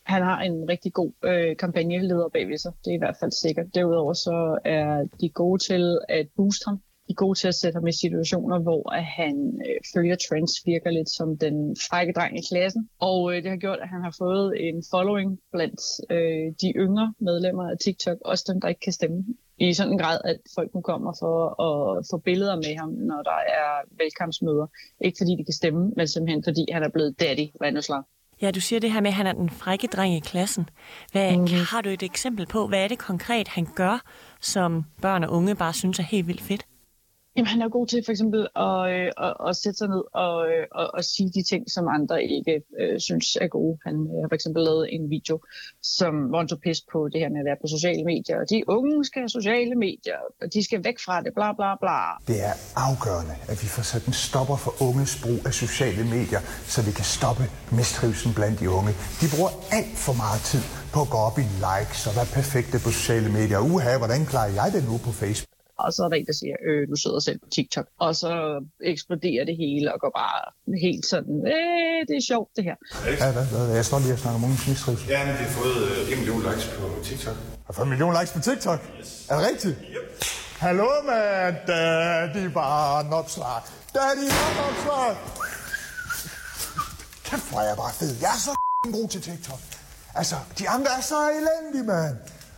Han 0.04 0.22
har 0.22 0.42
en 0.42 0.70
rigtig 0.70 0.94
god 0.94 1.12
øh, 1.24 1.58
kampagneleder 1.58 2.30
bagved 2.30 2.58
sig. 2.58 2.72
Det 2.86 2.92
er 2.92 2.96
i 2.96 2.98
hvert 2.98 3.16
fald 3.20 3.32
sikkert. 3.32 3.76
Derudover 3.76 4.14
så 4.14 4.60
er 4.66 5.08
de 5.22 5.30
gode 5.30 5.64
til 5.64 6.00
at 6.10 6.28
booste 6.36 6.64
ham 6.68 6.80
de 7.08 7.12
er 7.12 7.22
gode 7.26 7.40
til 7.40 7.48
at 7.48 7.56
sætte 7.56 7.76
ham 7.78 7.88
i 7.88 7.92
situationer, 7.92 8.60
hvor 8.60 8.94
at 9.00 9.06
han 9.06 9.62
øh, 9.68 9.80
følger 9.94 10.16
trends, 10.16 10.52
virker 10.66 10.92
lidt 10.92 11.10
som 11.10 11.38
den 11.38 11.76
frække 11.90 12.14
dreng 12.14 12.40
i 12.40 12.44
klassen. 12.50 12.90
Og 13.00 13.20
øh, 13.32 13.44
det 13.44 13.50
har 13.50 13.58
gjort, 13.58 13.80
at 13.82 13.90
han 13.90 14.02
har 14.04 14.16
fået 14.18 14.68
en 14.68 14.84
following 14.92 15.40
blandt 15.52 15.82
øh, 16.10 16.46
de 16.62 16.70
yngre 16.76 17.14
medlemmer 17.20 17.66
af 17.72 17.78
TikTok, 17.84 18.18
også 18.26 18.44
dem, 18.48 18.62
der 18.62 18.68
ikke 18.68 18.82
kan 18.88 18.94
stemme. 18.94 19.26
I 19.58 19.74
sådan 19.74 19.92
en 19.92 19.98
grad, 19.98 20.20
at 20.26 20.38
folk 20.56 20.74
nu 20.76 20.82
kommer 20.82 21.14
for 21.20 21.36
at 21.68 22.06
få 22.12 22.18
billeder 22.18 22.56
med 22.56 22.76
ham, 22.78 22.90
når 22.90 23.22
der 23.22 23.40
er 23.62 23.72
velkampsmøder. 24.02 24.68
Ikke 25.02 25.18
fordi 25.22 25.32
de 25.40 25.46
kan 25.46 25.54
stemme, 25.54 25.92
men 25.98 26.08
simpelthen 26.08 26.44
fordi 26.44 26.66
han 26.72 26.84
er 26.84 26.90
blevet 26.90 27.20
daddy 27.20 27.48
Vandeslag. 27.60 28.04
Ja, 28.42 28.52
du 28.52 28.62
siger 28.62 28.80
det 28.80 28.92
her 28.92 29.02
med, 29.02 29.10
at 29.10 29.14
han 29.14 29.28
er 29.28 29.34
den 29.34 29.50
frække 29.50 29.88
dreng 29.88 30.16
i 30.16 30.20
klassen. 30.20 30.70
Hvad, 31.12 31.38
mm. 31.38 31.48
Har 31.72 31.82
du 31.82 31.90
et 31.90 32.04
eksempel 32.04 32.46
på, 32.46 32.68
hvad 32.68 32.84
er 32.84 32.88
det 32.88 32.98
konkret, 32.98 33.48
han 33.48 33.68
gør, 33.76 34.04
som 34.42 34.86
børn 35.02 35.24
og 35.24 35.32
unge 35.32 35.56
bare 35.56 35.74
synes 35.74 36.00
er 36.00 36.04
helt 36.04 36.28
vildt 36.28 36.42
fedt? 36.42 36.66
Jamen, 37.36 37.48
han 37.48 37.62
er 37.62 37.70
god 37.70 37.88
til 37.88 38.02
for 38.06 38.12
eksempel 38.12 38.42
at, 38.68 38.82
øh, 38.96 39.10
at, 39.28 39.34
at 39.48 39.56
sætte 39.64 39.78
sig 39.78 39.90
ned 39.96 40.04
og, 40.26 40.38
øh, 40.52 40.66
og, 40.80 40.88
og 40.98 41.04
sige 41.04 41.30
de 41.38 41.44
ting, 41.52 41.64
som 41.76 41.86
andre 41.98 42.24
ikke 42.24 42.56
øh, 42.82 43.00
synes 43.08 43.28
er 43.44 43.48
gode. 43.48 43.78
Han 43.88 43.96
øh, 44.12 44.18
har 44.22 44.28
for 44.32 44.38
eksempel 44.40 44.64
lavet 44.70 44.86
en 44.96 45.10
video, 45.16 45.36
som 45.98 46.14
hvor 46.30 46.38
han 46.42 46.48
tog 46.48 46.60
pis 46.66 46.80
på 46.94 47.00
det 47.12 47.20
her 47.22 47.30
med 47.34 47.40
at 47.44 47.48
være 47.50 47.60
på 47.64 47.68
sociale 47.76 48.04
medier. 48.12 48.36
Og 48.42 48.46
de 48.50 48.58
unge 48.78 49.06
skal 49.06 49.20
have 49.24 49.34
sociale 49.40 49.76
medier, 49.88 50.20
og 50.42 50.48
de 50.54 50.60
skal 50.68 50.80
væk 50.88 50.98
fra 51.06 51.16
det, 51.24 51.32
bla 51.38 51.50
bla 51.60 51.72
bla. 51.84 52.00
Det 52.32 52.40
er 52.50 52.56
afgørende, 52.88 53.36
at 53.52 53.58
vi 53.64 53.68
får 53.76 53.86
sat 53.92 54.04
en 54.12 54.18
stopper 54.28 54.58
for 54.64 54.74
unges 54.88 55.14
brug 55.24 55.40
af 55.48 55.54
sociale 55.66 56.04
medier, 56.16 56.42
så 56.74 56.80
vi 56.88 56.92
kan 57.00 57.08
stoppe 57.18 57.44
mistrivelsen 57.80 58.32
blandt 58.38 58.56
de 58.62 58.68
unge. 58.78 58.92
De 59.22 59.26
bruger 59.34 59.52
alt 59.78 59.96
for 60.06 60.16
meget 60.24 60.42
tid 60.52 60.64
på 60.94 61.00
at 61.06 61.10
gå 61.14 61.20
op 61.30 61.38
i 61.44 61.46
likes 61.68 62.02
og 62.08 62.14
være 62.20 62.30
perfekte 62.40 62.78
på 62.84 62.90
sociale 63.00 63.30
medier. 63.38 63.60
Uha, 63.72 63.92
hvordan 64.02 64.22
klarer 64.32 64.52
jeg 64.60 64.70
det 64.76 64.82
nu 64.90 64.96
på 65.08 65.12
Facebook? 65.22 65.53
Og 65.80 65.94
så 65.94 66.00
er 66.04 66.10
der 66.10 66.16
en, 66.16 66.26
der 66.26 66.34
siger, 66.42 66.56
øh, 66.68 66.82
du 66.92 66.96
sidder 66.96 67.20
selv 67.20 67.40
på 67.40 67.48
TikTok, 67.56 67.88
og 68.00 68.16
så 68.16 68.32
eksploderer 68.84 69.46
det 69.50 69.56
hele 69.64 69.94
og 69.94 70.00
går 70.04 70.12
bare 70.22 70.40
helt 70.86 71.06
sådan, 71.14 71.38
øh, 71.54 72.00
det 72.08 72.16
er 72.22 72.26
sjovt 72.32 72.50
det 72.56 72.64
her. 72.70 72.76
Ja, 73.22 73.32
hvad, 73.36 73.46
hvad, 73.54 73.76
jeg 73.80 73.86
står 73.86 74.00
lige 74.00 74.14
og 74.14 74.20
snakker 74.20 74.38
om 74.40 74.44
ungens 74.48 74.68
mistrivsel. 74.68 75.08
Ja, 75.10 75.20
men 75.28 75.34
vi 75.40 75.44
har 75.50 75.54
fået 75.62 75.78
øh, 75.92 76.12
1 76.12 76.18
million 76.22 76.42
likes 76.50 76.66
på 76.78 76.86
TikTok. 77.08 77.38
Har 77.68 77.74
fået 77.74 77.86
en 77.86 77.94
million 77.94 78.14
likes 78.20 78.32
på 78.38 78.42
TikTok? 78.48 78.80
Yes. 79.00 79.28
Er 79.30 79.36
det 79.38 79.44
rigtigt? 79.52 79.76
Yep. 79.96 80.08
Hallo, 80.66 80.88
mand. 81.10 81.56
Daddy 81.68 82.46
var 82.54 83.10
opslag. 83.20 83.62
Daddy 83.96 84.28
var 84.38 84.52
opslag. 84.70 85.12
Kæft, 87.28 87.50
hvor 87.50 87.60
er 87.60 87.68
jeg 87.72 87.78
bare 87.84 87.94
fed. 88.02 88.14
Jeg 88.22 88.32
er 88.38 88.42
så 88.48 88.54
god 88.98 89.08
til 89.10 89.22
TikTok. 89.22 89.60
Altså, 90.16 90.36
de 90.60 90.70
andre 90.70 90.92
er 90.98 91.02
så 91.02 91.20
elendige, 91.40 91.84
mand. 91.84 92.16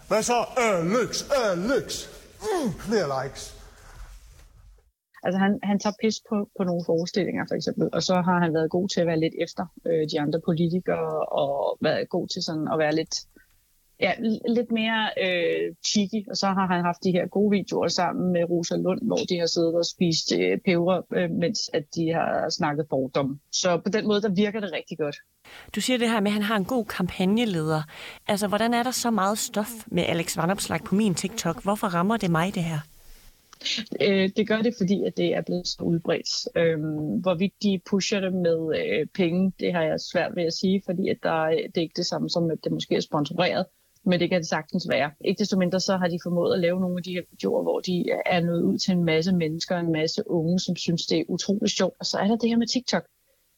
Hvad 0.07 0.23
så? 0.23 0.45
Alex, 0.57 1.23
Alex 1.45 2.07
mm, 2.45 2.71
flere 2.89 3.07
likes. 3.15 3.43
Altså 5.25 5.37
han, 5.45 5.59
han 5.63 5.79
tager 5.79 5.95
pis 6.01 6.17
på, 6.29 6.49
på 6.57 6.63
nogle 6.63 6.83
forestillinger 6.85 7.45
for 7.49 7.55
eksempel, 7.55 7.89
og 7.93 8.01
så 8.03 8.15
har 8.27 8.39
han 8.43 8.53
været 8.53 8.69
god 8.69 8.89
til 8.89 9.01
at 9.01 9.07
være 9.07 9.19
lidt 9.19 9.35
efter 9.45 9.65
øh, 9.87 10.03
de 10.11 10.19
andre 10.19 10.39
politikere, 10.45 11.25
og 11.41 11.77
været 11.81 12.09
god 12.09 12.27
til 12.27 12.41
sådan 12.43 12.67
at 12.73 12.79
være 12.79 12.95
lidt, 12.95 13.15
ja, 13.99 14.11
lidt 14.49 14.71
mere 14.71 15.09
øh, 15.23 15.75
cheeky, 15.85 16.29
og 16.29 16.37
så 16.37 16.47
har 16.47 16.67
han 16.67 16.83
haft 16.83 17.03
de 17.03 17.11
her 17.11 17.27
gode 17.27 17.51
videoer 17.57 17.87
sammen 17.87 18.33
med 18.33 18.43
Rosa 18.49 18.75
Lund, 18.75 19.01
hvor 19.01 19.21
de 19.29 19.39
har 19.39 19.45
siddet 19.45 19.75
og 19.75 19.85
spist 19.85 20.33
øh, 20.39 20.57
peber, 20.65 21.01
øh, 21.15 21.31
mens 21.31 21.69
at 21.73 21.83
de 21.95 22.13
har 22.13 22.49
snakket 22.49 22.85
fordom. 22.89 23.39
Så 23.51 23.77
på 23.77 23.89
den 23.89 24.07
måde, 24.07 24.21
der 24.21 24.29
virker 24.29 24.59
det 24.59 24.71
rigtig 24.73 24.97
godt. 24.97 25.15
Du 25.75 25.81
siger 25.81 25.97
det 25.97 26.09
her 26.09 26.19
med, 26.19 26.27
at 26.27 26.33
han 26.33 26.43
har 26.43 26.55
en 26.55 26.65
god 26.65 26.85
kampagneleder. 26.85 27.81
Altså, 28.27 28.47
hvordan 28.47 28.73
er 28.73 28.83
der 28.83 28.91
så 28.91 29.11
meget 29.11 29.37
stof 29.37 29.71
med 29.87 30.03
Alex 30.03 30.37
Vandopslag 30.37 30.83
på 30.83 30.95
min 30.95 31.15
TikTok? 31.15 31.63
Hvorfor 31.63 31.87
rammer 31.87 32.17
det 32.17 32.31
mig, 32.31 32.55
det 32.55 32.63
her? 32.63 32.79
Øh, 34.01 34.29
det 34.37 34.47
gør 34.47 34.61
det, 34.61 34.73
fordi 34.77 35.03
at 35.03 35.17
det 35.17 35.35
er 35.35 35.41
blevet 35.41 35.67
så 35.67 35.83
udbredt. 35.83 36.57
Øhm, 36.57 37.21
hvorvidt 37.21 37.53
de 37.63 37.81
pusher 37.89 38.19
det 38.19 38.33
med 38.33 38.79
øh, 38.79 39.07
penge, 39.15 39.51
det 39.59 39.73
har 39.73 39.83
jeg 39.83 39.99
svært 39.99 40.35
ved 40.35 40.43
at 40.43 40.53
sige, 40.53 40.81
fordi 40.85 41.09
at 41.09 41.17
der, 41.23 41.45
det 41.45 41.77
er 41.77 41.81
ikke 41.81 41.97
det 41.97 42.05
samme 42.05 42.29
som, 42.29 42.51
at 42.51 42.57
det 42.63 42.71
måske 42.71 42.95
er 42.95 42.99
sponsoreret 42.99 43.65
men 44.05 44.19
det 44.19 44.29
kan 44.29 44.41
det 44.41 44.47
sagtens 44.47 44.87
være. 44.89 45.11
Ikke 45.25 45.39
desto 45.39 45.57
mindre 45.57 45.79
så 45.79 45.97
har 45.97 46.07
de 46.07 46.19
formået 46.23 46.53
at 46.53 46.59
lave 46.59 46.79
nogle 46.79 46.97
af 46.97 47.03
de 47.03 47.13
her 47.13 47.21
videoer, 47.31 47.63
hvor 47.63 47.79
de 47.79 48.05
er 48.25 48.39
nået 48.39 48.61
ud 48.61 48.77
til 48.77 48.91
en 48.91 49.03
masse 49.03 49.31
mennesker, 49.35 49.77
en 49.77 49.91
masse 49.91 50.23
unge, 50.29 50.59
som 50.59 50.75
synes, 50.75 51.05
det 51.05 51.19
er 51.19 51.23
utroligt 51.27 51.71
sjovt. 51.71 51.95
Og 51.99 52.05
så 52.05 52.17
er 52.17 52.27
der 52.27 52.35
det 52.35 52.49
her 52.49 52.57
med 52.57 52.67
TikTok. 52.67 53.03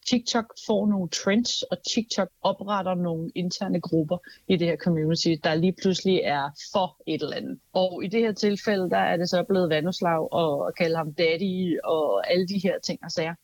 TikTok 0.10 0.54
får 0.68 0.88
nogle 0.88 1.10
trends, 1.10 1.62
og 1.62 1.78
TikTok 1.94 2.30
opretter 2.42 2.96
nogle 2.96 3.32
interne 3.36 3.82
grupper 3.82 4.18
i 4.48 4.56
det 4.56 4.68
her 4.68 4.78
community, 4.78 5.34
der 5.44 5.56
lige 5.56 5.76
pludselig 5.82 6.22
er 6.24 6.50
for 6.74 6.98
et 7.08 7.22
eller 7.22 7.36
andet. 7.36 7.60
Og 7.74 8.04
i 8.04 8.08
det 8.08 8.20
her 8.20 8.32
tilfælde, 8.32 8.90
der 8.90 8.98
er 8.98 9.18
det 9.18 9.30
så 9.30 9.44
blevet 9.50 9.70
vandoslag 9.70 10.34
og 10.34 10.68
at 10.68 10.76
kalde 10.76 10.96
ham 10.96 11.14
daddy 11.14 11.80
og 11.84 12.32
alle 12.32 12.48
de 12.48 12.60
her 12.64 12.80
ting 12.80 13.00
og 13.04 13.12
sager. 13.12 13.36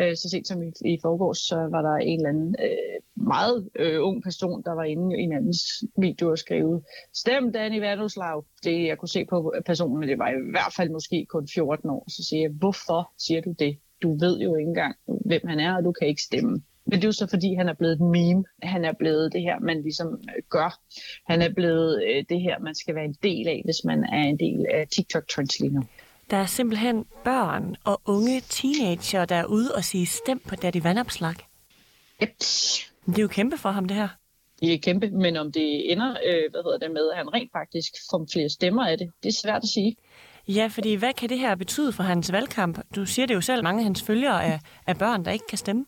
Øh, 0.00 0.16
så 0.16 0.28
sent 0.28 0.48
som 0.48 0.62
i, 0.62 0.72
i 0.84 0.98
forgårs, 1.02 1.38
så 1.38 1.56
var 1.56 1.82
der 1.82 1.96
en 1.96 2.18
eller 2.18 2.28
anden 2.28 2.56
øh, 2.62 3.24
meget 3.26 3.68
øh, 3.74 4.02
ung 4.02 4.22
person, 4.22 4.62
der 4.62 4.72
var 4.72 4.84
inde 4.84 5.20
i 5.20 5.22
en 5.22 5.32
andens 5.32 5.84
video 5.98 6.30
og 6.30 6.38
skrev, 6.38 6.84
stem 7.14 7.52
Danny 7.52 7.80
Vandoslag. 7.80 8.42
Det 8.64 8.86
jeg 8.86 8.98
kunne 8.98 9.08
se 9.08 9.24
på 9.24 9.54
personen, 9.66 10.08
det 10.08 10.18
var 10.18 10.28
i 10.28 10.50
hvert 10.50 10.74
fald 10.76 10.90
måske 10.90 11.26
kun 11.28 11.48
14 11.54 11.90
år. 11.90 12.04
Så 12.08 12.24
siger 12.24 12.40
jeg, 12.40 12.50
hvorfor 12.50 13.12
siger 13.18 13.40
du 13.40 13.52
det? 13.58 13.78
du 14.02 14.18
ved 14.18 14.38
jo 14.38 14.56
ikke 14.56 14.68
engang, 14.68 14.96
hvem 15.06 15.40
han 15.44 15.60
er, 15.60 15.76
og 15.76 15.84
du 15.84 15.92
kan 15.92 16.08
ikke 16.08 16.22
stemme. 16.22 16.62
Men 16.86 16.92
det 16.92 17.04
er 17.04 17.08
jo 17.08 17.12
så, 17.12 17.26
fordi 17.26 17.54
han 17.54 17.68
er 17.68 17.74
blevet 17.74 17.92
et 17.92 18.00
meme. 18.00 18.44
Han 18.62 18.84
er 18.84 18.92
blevet 18.92 19.32
det 19.32 19.42
her, 19.42 19.58
man 19.58 19.82
ligesom 19.82 20.08
øh, 20.08 20.42
gør. 20.48 20.80
Han 21.26 21.42
er 21.42 21.52
blevet 21.54 22.02
øh, 22.02 22.24
det 22.28 22.40
her, 22.40 22.58
man 22.58 22.74
skal 22.74 22.94
være 22.94 23.04
en 23.04 23.16
del 23.22 23.48
af, 23.48 23.62
hvis 23.64 23.84
man 23.84 24.04
er 24.04 24.22
en 24.22 24.38
del 24.38 24.66
af 24.74 24.86
TikTok-trends 24.88 25.60
lige 25.60 25.74
nu. 25.74 25.82
Der 26.30 26.36
er 26.36 26.46
simpelthen 26.46 27.04
børn 27.24 27.76
og 27.84 28.00
unge 28.04 28.40
teenager, 28.40 29.24
der 29.24 29.36
er 29.36 29.44
ude 29.44 29.74
og 29.74 29.84
sige 29.84 30.06
stem 30.06 30.38
på 30.48 30.56
Daddy 30.56 30.82
Vandopslag. 30.82 31.34
Yep. 32.22 32.28
Det 33.06 33.18
er 33.18 33.22
jo 33.22 33.28
kæmpe 33.28 33.58
for 33.58 33.70
ham, 33.70 33.84
det 33.84 33.96
her. 33.96 34.08
de 34.60 34.74
er 34.74 34.78
kæmpe, 34.78 35.10
men 35.10 35.36
om 35.36 35.52
det 35.52 35.92
ender, 35.92 36.10
øh, 36.10 36.50
hvad 36.50 36.62
hedder 36.64 36.78
det 36.78 36.90
med, 36.90 37.10
at 37.10 37.16
han 37.16 37.34
rent 37.34 37.52
faktisk 37.52 37.92
får 38.10 38.26
flere 38.32 38.48
stemmer 38.48 38.86
af 38.86 38.98
det, 38.98 39.10
det 39.22 39.28
er 39.28 39.32
svært 39.42 39.62
at 39.62 39.68
sige. 39.68 39.96
Ja, 40.48 40.66
fordi 40.66 40.94
hvad 40.94 41.12
kan 41.12 41.28
det 41.28 41.38
her 41.38 41.54
betyde 41.54 41.92
for 41.92 42.02
hans 42.02 42.32
valgkamp? 42.32 42.78
Du 42.96 43.06
siger 43.06 43.26
det 43.26 43.34
jo 43.34 43.40
selv, 43.40 43.62
mange 43.62 43.80
af 43.80 43.84
hans 43.84 44.02
følgere 44.02 44.44
er, 44.44 44.58
er 44.86 44.94
børn, 44.94 45.24
der 45.24 45.30
ikke 45.30 45.46
kan 45.48 45.58
stemme. 45.58 45.86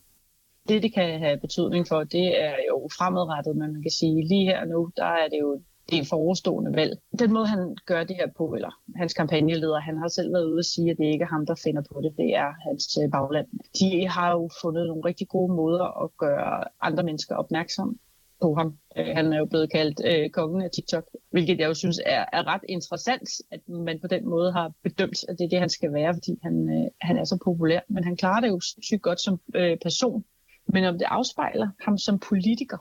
Det, 0.69 0.83
det 0.83 0.93
kan 0.93 1.19
have 1.19 1.39
betydning 1.39 1.87
for, 1.87 2.03
det 2.03 2.43
er 2.43 2.55
jo 2.69 2.89
fremadrettet, 2.97 3.55
men 3.55 3.73
man 3.73 3.81
kan 3.81 3.91
sige, 3.91 4.27
lige 4.27 4.45
her 4.45 4.65
nu, 4.65 4.91
der 4.97 5.05
er 5.05 5.27
det 5.31 5.39
jo 5.41 5.61
det 5.89 6.07
forestående 6.07 6.75
valg. 6.75 6.97
Den 7.19 7.33
måde, 7.33 7.47
han 7.47 7.75
gør 7.85 8.03
det 8.03 8.15
her 8.15 8.27
på, 8.37 8.53
eller 8.53 8.71
hans 8.95 9.13
kampagneleder, 9.13 9.79
han 9.79 9.97
har 9.97 10.07
selv 10.07 10.33
været 10.33 10.45
ude 10.45 10.59
og 10.59 10.65
sige, 10.65 10.91
at 10.91 10.97
det 10.97 11.05
ikke 11.05 11.23
er 11.23 11.33
ham, 11.35 11.45
der 11.45 11.55
finder 11.63 11.83
på 11.91 12.01
det, 12.01 12.13
det 12.17 12.35
er 12.35 12.49
hans 12.67 12.97
øh, 13.03 13.11
bagland. 13.11 13.47
De 13.79 14.07
har 14.07 14.31
jo 14.31 14.49
fundet 14.61 14.87
nogle 14.87 15.05
rigtig 15.05 15.27
gode 15.27 15.53
måder 15.53 16.03
at 16.03 16.09
gøre 16.17 16.63
andre 16.81 17.03
mennesker 17.03 17.35
opmærksom 17.35 17.99
på 18.41 18.55
ham. 18.59 18.77
Øh, 18.97 19.15
han 19.17 19.33
er 19.33 19.37
jo 19.37 19.45
blevet 19.45 19.71
kaldt 19.71 20.01
øh, 20.09 20.29
kongen 20.29 20.61
af 20.61 20.71
TikTok, 20.71 21.05
hvilket 21.31 21.59
jeg 21.59 21.67
jo 21.67 21.73
synes 21.73 21.99
er, 22.05 22.25
er 22.33 22.47
ret 22.47 22.65
interessant, 22.69 23.29
at 23.51 23.61
man 23.69 23.99
på 23.99 24.07
den 24.07 24.29
måde 24.29 24.51
har 24.51 24.71
bedømt, 24.83 25.19
at 25.29 25.35
det 25.37 25.45
er 25.45 25.49
det, 25.49 25.59
han 25.59 25.69
skal 25.69 25.93
være, 25.93 26.13
fordi 26.13 26.33
han, 26.43 26.55
øh, 26.75 26.87
han 27.01 27.17
er 27.17 27.23
så 27.23 27.37
populær. 27.45 27.79
Men 27.89 28.03
han 28.03 28.17
klarer 28.17 28.41
det 28.41 28.49
jo 28.49 28.59
sygt 28.59 29.01
godt 29.01 29.21
som 29.21 29.39
øh, 29.55 29.77
person. 29.83 30.23
Men 30.67 30.83
om 30.85 30.97
det 30.97 31.07
afspejler 31.09 31.67
ham 31.79 31.97
som 31.97 32.19
politiker, 32.19 32.77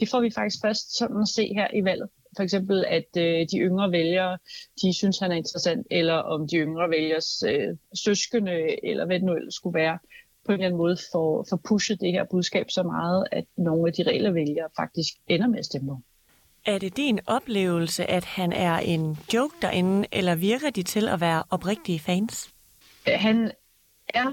det 0.00 0.08
får 0.08 0.20
vi 0.20 0.30
faktisk 0.30 0.56
først 0.64 0.98
sådan 0.98 1.20
at 1.22 1.28
se 1.28 1.44
her 1.54 1.68
i 1.74 1.84
valget. 1.84 2.08
For 2.36 2.42
eksempel, 2.42 2.84
at 2.88 3.16
øh, 3.16 3.46
de 3.52 3.58
yngre 3.58 3.92
vælgere, 3.92 4.38
de 4.82 4.94
synes, 4.94 5.18
han 5.18 5.32
er 5.32 5.36
interessant, 5.36 5.86
eller 5.90 6.14
om 6.14 6.48
de 6.48 6.56
yngre 6.56 6.90
vælgers 6.90 7.42
øh, 7.42 7.76
søskende, 7.94 8.86
eller 8.86 9.06
hvad 9.06 9.16
det 9.16 9.24
nu 9.24 9.34
ellers 9.34 9.54
skulle 9.54 9.78
være, 9.78 9.98
på 10.48 10.52
en 10.52 10.54
eller 10.54 10.66
anden 10.66 10.78
måde 10.78 10.96
får, 11.12 11.46
får 11.50 11.60
pushet 11.68 12.00
det 12.00 12.12
her 12.12 12.24
budskab 12.30 12.70
så 12.70 12.82
meget, 12.82 13.26
at 13.32 13.44
nogle 13.56 13.88
af 13.88 13.92
de 13.92 14.02
reelle 14.02 14.34
vælgere 14.34 14.68
faktisk 14.76 15.14
ender 15.28 15.46
med 15.46 15.58
at 15.58 15.64
stemme 15.64 16.02
Er 16.66 16.78
det 16.78 16.96
din 16.96 17.20
oplevelse, 17.26 18.10
at 18.10 18.24
han 18.24 18.52
er 18.52 18.78
en 18.78 19.18
joke 19.34 19.54
derinde, 19.62 20.08
eller 20.12 20.34
virker 20.34 20.70
de 20.70 20.82
til 20.82 21.08
at 21.08 21.20
være 21.20 21.42
oprigtige 21.50 22.00
fans? 22.00 22.50
Han 23.06 23.52
er 24.08 24.32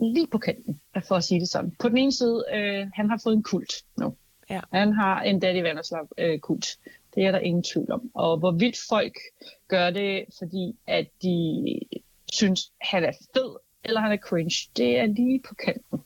lige 0.00 0.26
på 0.26 0.38
kanten, 0.38 0.80
for 1.08 1.14
at 1.14 1.24
sige 1.24 1.40
det 1.40 1.48
sådan. 1.48 1.72
På 1.80 1.88
den 1.88 1.98
ene 1.98 2.12
side, 2.12 2.44
øh, 2.54 2.86
han 2.94 3.10
har 3.10 3.20
fået 3.24 3.34
en 3.34 3.42
kult 3.42 3.72
nu. 3.98 4.16
Ja. 4.50 4.60
Han 4.72 4.92
har 4.92 5.22
en 5.22 5.40
Daddy 5.40 5.62
Vanderslag 5.62 6.06
øh, 6.18 6.38
kult. 6.38 6.66
Det 7.14 7.24
er 7.26 7.30
der 7.32 7.38
ingen 7.38 7.62
tvivl 7.62 7.92
om. 7.92 8.10
Og 8.14 8.38
hvorvidt 8.38 8.76
folk 8.88 9.18
gør 9.68 9.90
det, 9.90 10.24
fordi 10.38 10.76
at 10.86 11.06
de 11.22 11.64
synes, 12.32 12.72
han 12.80 13.04
er 13.04 13.12
fed, 13.34 13.56
eller 13.84 14.00
han 14.00 14.12
er 14.12 14.16
cringe, 14.16 14.70
det 14.76 14.98
er 14.98 15.06
lige 15.06 15.40
på 15.48 15.54
kanten. 15.54 15.98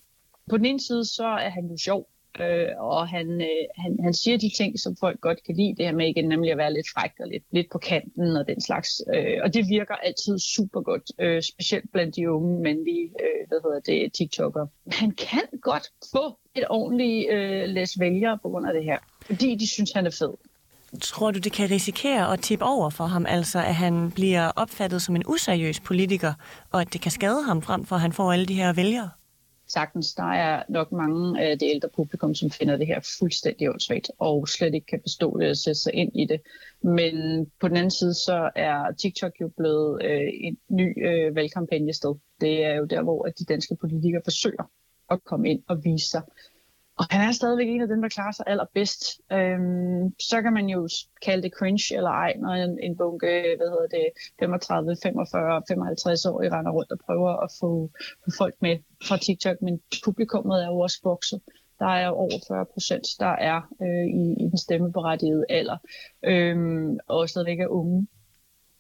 På 0.50 0.56
den 0.56 0.64
ene 0.64 0.80
side, 0.80 1.04
så 1.04 1.26
er 1.26 1.48
han 1.48 1.66
jo 1.66 1.76
sjov, 1.76 2.08
øh, 2.40 2.68
og 2.78 3.08
han, 3.08 3.40
øh, 3.40 3.64
han, 3.76 3.98
han 4.02 4.14
siger 4.14 4.38
de 4.38 4.50
ting, 4.56 4.80
som 4.80 4.96
folk 5.00 5.20
godt 5.20 5.44
kan 5.46 5.56
lide, 5.56 5.74
det 5.76 5.86
her 5.86 5.92
med 5.92 6.06
igen 6.08 6.28
nemlig 6.28 6.52
at 6.52 6.58
være 6.58 6.72
lidt 6.72 6.86
fræk 6.94 7.12
og 7.20 7.28
lidt, 7.28 7.44
lidt 7.50 7.70
på 7.72 7.78
kanten 7.78 8.36
og 8.36 8.48
den 8.48 8.60
slags. 8.60 9.02
Øh, 9.14 9.38
og 9.42 9.54
det 9.54 9.68
virker 9.68 9.94
altid 9.94 10.38
super 10.38 10.80
godt, 10.80 11.02
øh, 11.18 11.42
specielt 11.42 11.92
blandt 11.92 12.16
de 12.16 12.30
unge 12.30 12.62
mandlige, 12.62 13.06
øh, 13.06 13.48
hvad 13.48 13.58
hedder 13.64 13.80
det, 13.80 14.12
TikToker. 14.12 14.66
Han 14.92 15.10
kan 15.10 15.42
godt 15.62 15.86
få 16.12 16.38
et 16.54 16.64
ordentligt 16.70 17.32
øh, 17.32 17.68
læs 17.68 18.00
vælgere 18.00 18.38
på 18.42 18.48
grund 18.48 18.66
af 18.66 18.74
det 18.74 18.84
her, 18.84 18.98
fordi 19.22 19.54
de 19.54 19.66
synes, 19.66 19.92
han 19.92 20.06
er 20.06 20.10
fed. 20.10 20.34
Tror 21.00 21.30
du, 21.30 21.38
det 21.38 21.52
kan 21.52 21.70
risikere 21.70 22.32
at 22.32 22.40
tippe 22.40 22.64
over 22.64 22.90
for 22.90 23.04
ham, 23.04 23.26
altså 23.28 23.58
at 23.58 23.74
han 23.74 24.10
bliver 24.10 24.50
opfattet 24.56 25.02
som 25.02 25.16
en 25.16 25.22
useriøs 25.26 25.80
politiker, 25.80 26.32
og 26.72 26.80
at 26.80 26.92
det 26.92 27.00
kan 27.00 27.10
skade 27.10 27.42
ham 27.42 27.62
frem 27.62 27.84
for, 27.84 27.94
at 27.96 28.00
han 28.00 28.12
får 28.12 28.32
alle 28.32 28.46
de 28.46 28.54
her 28.54 28.72
vælgere? 28.72 29.10
Sagtens. 29.68 30.14
Der 30.14 30.32
er 30.32 30.62
nok 30.68 30.92
mange 30.92 31.40
af 31.42 31.58
det 31.58 31.70
ældre 31.74 31.88
publikum, 31.96 32.34
som 32.34 32.50
finder 32.50 32.76
det 32.76 32.86
her 32.86 33.00
fuldstændig 33.18 33.70
åndssvagt, 33.70 34.10
og 34.18 34.48
slet 34.48 34.74
ikke 34.74 34.86
kan 34.86 35.00
forstå 35.02 35.38
det 35.38 35.50
og 35.50 35.56
sætte 35.56 35.80
sig 35.80 35.94
ind 35.94 36.12
i 36.14 36.26
det. 36.26 36.40
Men 36.82 37.46
på 37.60 37.68
den 37.68 37.76
anden 37.76 37.90
side, 37.90 38.14
så 38.14 38.50
er 38.56 38.92
TikTok 38.92 39.32
jo 39.40 39.48
blevet 39.48 40.02
øh, 40.04 40.28
en 40.34 40.58
ny 40.68 41.06
øh, 41.08 41.34
valgkampagnested. 41.34 42.14
Det 42.40 42.64
er 42.64 42.74
jo 42.74 42.84
der, 42.84 43.02
hvor 43.02 43.22
de 43.38 43.44
danske 43.44 43.76
politikere 43.76 44.22
forsøger 44.24 44.70
at 45.10 45.24
komme 45.24 45.50
ind 45.50 45.62
og 45.68 45.84
vise 45.84 46.08
sig. 46.08 46.22
Og 46.98 47.04
han 47.10 47.28
er 47.28 47.32
stadigvæk 47.32 47.68
en 47.68 47.82
af 47.82 47.88
dem, 47.88 48.02
der 48.02 48.08
klarer 48.08 48.32
sig 48.32 48.44
allerbedst. 48.48 49.20
Øhm, 49.32 50.14
så 50.20 50.42
kan 50.42 50.52
man 50.52 50.66
jo 50.68 50.88
kalde 51.22 51.42
det 51.42 51.52
cringe 51.58 51.96
eller 51.96 52.10
ej, 52.10 52.32
når 52.38 52.48
en, 52.48 52.78
en 52.82 52.96
bunke, 52.96 53.54
hvad 53.58 53.68
hedder 53.74 53.88
det, 53.90 54.06
35, 54.40 54.96
45, 55.02 55.62
55 55.68 56.26
år 56.26 56.42
i 56.42 56.48
render 56.48 56.70
rundt 56.70 56.92
og 56.92 56.98
prøver 57.06 57.32
at 57.44 57.50
få, 57.60 57.90
få 58.24 58.30
folk 58.38 58.54
med 58.60 58.78
fra 59.04 59.16
TikTok. 59.16 59.56
Men 59.62 59.80
publikummet 60.04 60.62
er 60.62 60.66
jo 60.66 60.78
også 60.78 61.00
vokset. 61.04 61.40
Der 61.78 61.86
er 61.86 62.08
over 62.08 62.38
40 62.48 62.66
procent, 62.74 63.06
der 63.20 63.34
er 63.50 63.60
øh, 63.82 64.06
i, 64.20 64.44
i 64.44 64.48
den 64.50 64.58
stemmeberettigede 64.58 65.44
alder, 65.48 65.76
øhm, 66.24 66.98
og 67.08 67.28
stadigvæk 67.28 67.60
er 67.60 67.68
unge. 67.68 68.06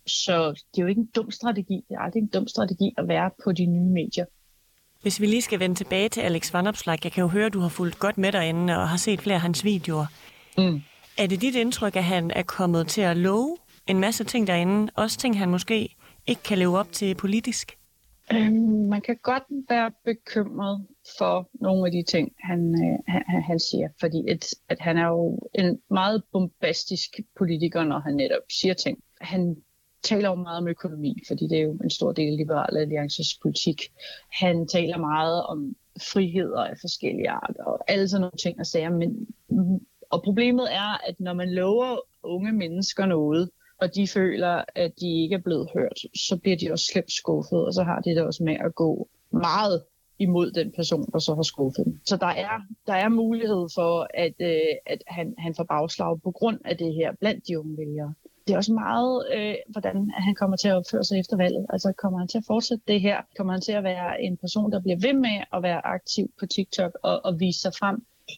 Så 0.06 0.48
det 0.50 0.78
er 0.78 0.82
jo 0.82 0.86
ikke 0.86 1.00
en 1.00 1.10
dum 1.16 1.30
strategi. 1.30 1.84
Det 1.88 1.94
er 1.94 2.00
aldrig 2.00 2.20
en 2.20 2.28
dum 2.28 2.48
strategi 2.48 2.94
at 2.98 3.08
være 3.08 3.30
på 3.44 3.52
de 3.52 3.66
nye 3.66 3.90
medier. 3.92 4.24
Hvis 5.02 5.20
vi 5.20 5.26
lige 5.26 5.42
skal 5.42 5.60
vende 5.60 5.74
tilbage 5.74 6.08
til 6.08 6.20
Alex 6.20 6.52
Vanopslag, 6.52 6.98
jeg 7.04 7.12
kan 7.12 7.20
jo 7.20 7.28
høre, 7.28 7.46
at 7.46 7.52
du 7.52 7.60
har 7.60 7.68
fulgt 7.68 7.98
godt 7.98 8.18
med 8.18 8.32
derinde 8.32 8.76
og 8.76 8.88
har 8.88 8.96
set 8.96 9.20
flere 9.20 9.34
af 9.34 9.40
hans 9.40 9.64
videoer. 9.64 10.06
Mm. 10.58 10.82
Er 11.18 11.26
det 11.26 11.40
dit 11.40 11.54
indtryk, 11.54 11.96
at 11.96 12.04
han 12.04 12.30
er 12.30 12.42
kommet 12.42 12.88
til 12.88 13.00
at 13.00 13.16
love 13.16 13.56
en 13.86 14.00
masse 14.00 14.24
ting 14.24 14.46
derinde? 14.46 14.92
Også 14.94 15.18
ting, 15.18 15.38
han 15.38 15.48
måske 15.48 15.96
ikke 16.26 16.42
kan 16.42 16.58
leve 16.58 16.78
op 16.78 16.92
til 16.92 17.14
politisk? 17.14 17.77
Øhm, 18.32 18.88
man 18.88 19.00
kan 19.00 19.16
godt 19.22 19.42
være 19.68 19.90
bekymret 20.04 20.86
for 21.18 21.50
nogle 21.54 21.86
af 21.86 21.92
de 21.92 22.02
ting, 22.02 22.32
han, 22.38 22.74
øh, 22.74 22.98
han, 23.06 23.42
han 23.42 23.58
siger, 23.58 23.88
fordi 24.00 24.24
et, 24.28 24.44
at 24.68 24.80
han 24.80 24.98
er 24.98 25.06
jo 25.06 25.38
en 25.54 25.80
meget 25.90 26.22
bombastisk 26.32 27.20
politiker, 27.38 27.84
når 27.84 27.98
han 27.98 28.14
netop 28.14 28.42
siger 28.50 28.74
ting. 28.74 28.98
Han 29.20 29.56
taler 30.02 30.28
jo 30.28 30.34
meget 30.34 30.58
om 30.58 30.68
økonomi, 30.68 31.22
fordi 31.28 31.48
det 31.48 31.58
er 31.58 31.62
jo 31.62 31.72
en 31.84 31.90
stor 31.90 32.12
del 32.12 32.32
af 32.32 32.36
Liberal 32.36 32.76
Alliances 32.76 33.38
politik. 33.42 33.82
Han 34.32 34.66
taler 34.66 34.98
meget 34.98 35.42
om 35.42 35.76
friheder 36.12 36.64
af 36.64 36.76
forskellige 36.80 37.30
arter 37.30 37.64
og 37.64 37.78
alle 37.88 38.08
sådan 38.08 38.20
nogle 38.20 38.38
ting 38.42 38.60
og 38.60 38.66
sager. 38.66 38.90
Men, 38.90 39.26
og 40.10 40.22
problemet 40.22 40.74
er, 40.74 41.08
at 41.08 41.20
når 41.20 41.32
man 41.32 41.54
lover 41.54 41.96
unge 42.22 42.52
mennesker 42.52 43.06
noget, 43.06 43.50
og 43.80 43.94
de 43.94 44.08
føler, 44.08 44.64
at 44.74 44.92
de 45.00 45.22
ikke 45.22 45.34
er 45.34 45.42
blevet 45.44 45.70
hørt, 45.74 45.98
så 46.14 46.36
bliver 46.36 46.56
de 46.56 46.72
også 46.72 46.86
slemt 46.92 47.12
skuffet, 47.12 47.66
og 47.66 47.74
så 47.74 47.82
har 47.82 48.00
de 48.00 48.10
det 48.10 48.22
også 48.22 48.44
med 48.44 48.56
at 48.64 48.74
gå 48.74 49.08
meget 49.30 49.82
imod 50.18 50.50
den 50.50 50.72
person, 50.76 51.10
der 51.12 51.18
så 51.18 51.34
har 51.34 51.42
skuffet 51.42 51.84
dem. 51.84 52.00
Så 52.04 52.16
der 52.16 52.26
er, 52.26 52.60
der 52.86 52.94
er 52.94 53.08
mulighed 53.08 53.68
for, 53.74 54.06
at, 54.14 54.34
øh, 54.40 54.74
at 54.86 55.02
han, 55.06 55.34
han 55.38 55.54
får 55.54 55.64
bagslag 55.64 56.20
på 56.20 56.30
grund 56.30 56.58
af 56.64 56.76
det 56.76 56.94
her 56.94 57.12
blandt 57.20 57.48
de 57.48 57.58
unge 57.58 57.76
vælgere 57.78 58.14
det 58.48 58.54
er 58.54 58.58
også 58.58 58.72
meget, 58.72 59.26
øh, 59.34 59.54
hvordan 59.68 60.10
han 60.14 60.34
kommer 60.34 60.56
til 60.56 60.68
at 60.68 60.74
opføre 60.74 61.04
sig 61.04 61.18
efter 61.18 61.36
valget. 61.36 61.66
Altså 61.70 61.92
kommer 61.92 62.18
han 62.18 62.28
til 62.28 62.38
at 62.38 62.44
fortsætte 62.46 62.84
det 62.88 63.00
her? 63.00 63.16
Kommer 63.36 63.52
han 63.52 63.62
til 63.62 63.72
at 63.72 63.84
være 63.84 64.22
en 64.22 64.36
person, 64.36 64.72
der 64.72 64.80
bliver 64.80 64.98
ved 65.06 65.14
med 65.26 65.36
at 65.52 65.62
være 65.62 65.86
aktiv 65.86 66.30
på 66.40 66.46
TikTok 66.46 66.92
og, 67.02 67.24
og 67.24 67.40
vise 67.40 67.60
sig 67.60 67.72
frem? 67.78 67.96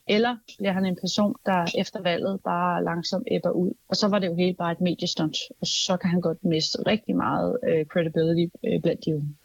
Eller 0.09 0.37
bliver 0.59 0.73
han 0.73 0.87
en 0.87 0.97
person, 1.01 1.35
der 1.47 1.67
efter 1.79 2.03
valget 2.03 2.41
bare 2.45 2.85
langsomt 2.85 3.29
æbber 3.31 3.51
ud? 3.51 3.73
Og 3.89 3.97
så 3.97 4.09
var 4.09 4.19
det 4.19 4.27
jo 4.27 4.35
helt 4.35 4.59
bare 4.59 4.73
et 4.73 4.81
mediestunt, 4.81 5.37
og 5.61 5.67
så 5.67 5.97
kan 5.97 6.11
han 6.11 6.21
godt 6.21 6.45
miste 6.45 6.79
rigtig 6.87 7.17
meget 7.17 7.59
øh, 7.69 7.87
credibility 7.87 8.57
øh, 8.65 8.83
blandt 8.83 9.05
de 9.05 9.15
unge. 9.15 9.37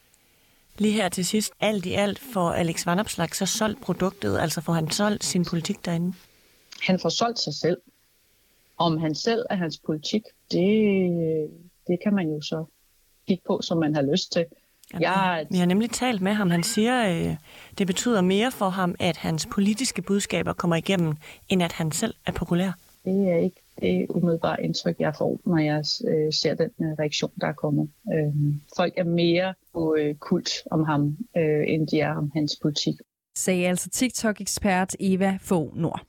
Lige 0.78 0.94
her 0.94 1.10
til 1.10 1.26
sidst, 1.26 1.54
alt 1.60 1.86
i 1.86 1.94
alt 1.94 2.20
får 2.20 2.52
Alex 2.52 2.86
Vanopslag 2.86 3.36
så 3.36 3.46
solgt 3.46 3.82
produktet, 3.82 4.40
altså 4.40 4.62
får 4.62 4.74
han 4.74 4.92
solgt 4.92 5.24
sin 5.24 5.46
politik 5.46 5.86
derinde? 5.86 6.14
Han 6.82 7.00
får 7.00 7.10
solgt 7.10 7.40
sig 7.40 7.54
selv. 7.54 7.78
Om 8.78 8.98
han 8.98 9.16
selv 9.16 9.46
er 9.50 9.56
hans 9.56 9.78
politik, 9.86 10.24
det, 10.52 11.50
det 11.88 12.00
kan 12.04 12.14
man 12.14 12.30
jo 12.30 12.42
så 12.42 12.66
kigge 13.28 13.44
på, 13.48 13.62
som 13.62 13.78
man 13.78 13.96
har 13.96 14.02
lyst 14.02 14.32
til. 14.32 14.46
Jamen, 14.94 15.04
jeg, 15.04 15.48
vi 15.52 15.58
har 15.58 15.66
nemlig 15.66 15.90
talt 15.90 16.22
med 16.22 16.34
ham. 16.34 16.50
Han 16.50 16.64
siger, 16.64 17.02
at 17.02 17.26
øh, 17.26 17.36
det 17.78 17.88
betyder 17.88 18.22
mere 18.22 18.52
for 18.52 18.70
ham, 18.70 18.96
at 19.00 19.18
hans 19.18 19.48
politiske 19.52 20.02
budskaber 20.02 20.54
kommer 20.54 20.76
igennem, 20.76 21.16
end 21.50 21.64
at 21.64 21.72
han 21.72 21.92
selv 21.92 22.14
er 22.26 22.32
populær. 22.32 22.72
Det 23.06 23.30
er 23.30 23.38
ikke 23.38 23.62
det 23.82 24.06
umiddelbare 24.10 24.64
indtryk, 24.64 24.96
jeg 25.00 25.16
får, 25.18 25.40
når 25.46 25.58
jeg 25.58 25.84
øh, 26.08 26.34
ser 26.34 26.56
den 26.56 26.72
øh, 26.82 26.92
reaktion, 27.00 27.32
der 27.42 27.48
er 27.48 27.54
kommet. 27.54 27.90
Øh, 28.14 28.34
folk 28.78 28.94
er 28.98 29.04
mere 29.04 29.54
på 29.74 29.96
øh, 30.00 30.16
kult 30.16 30.50
om 30.72 30.84
ham, 30.84 31.18
øh, 31.38 31.64
end 31.68 31.88
de 31.88 32.00
er 32.00 32.16
om 32.16 32.32
hans 32.36 32.60
politik. 32.62 32.96
Sagde 33.38 33.68
altså 33.68 33.90
TikTok-ekspert 33.90 34.96
Eva 35.00 35.38
Fogh 35.42 35.78
Nord. 35.78 36.02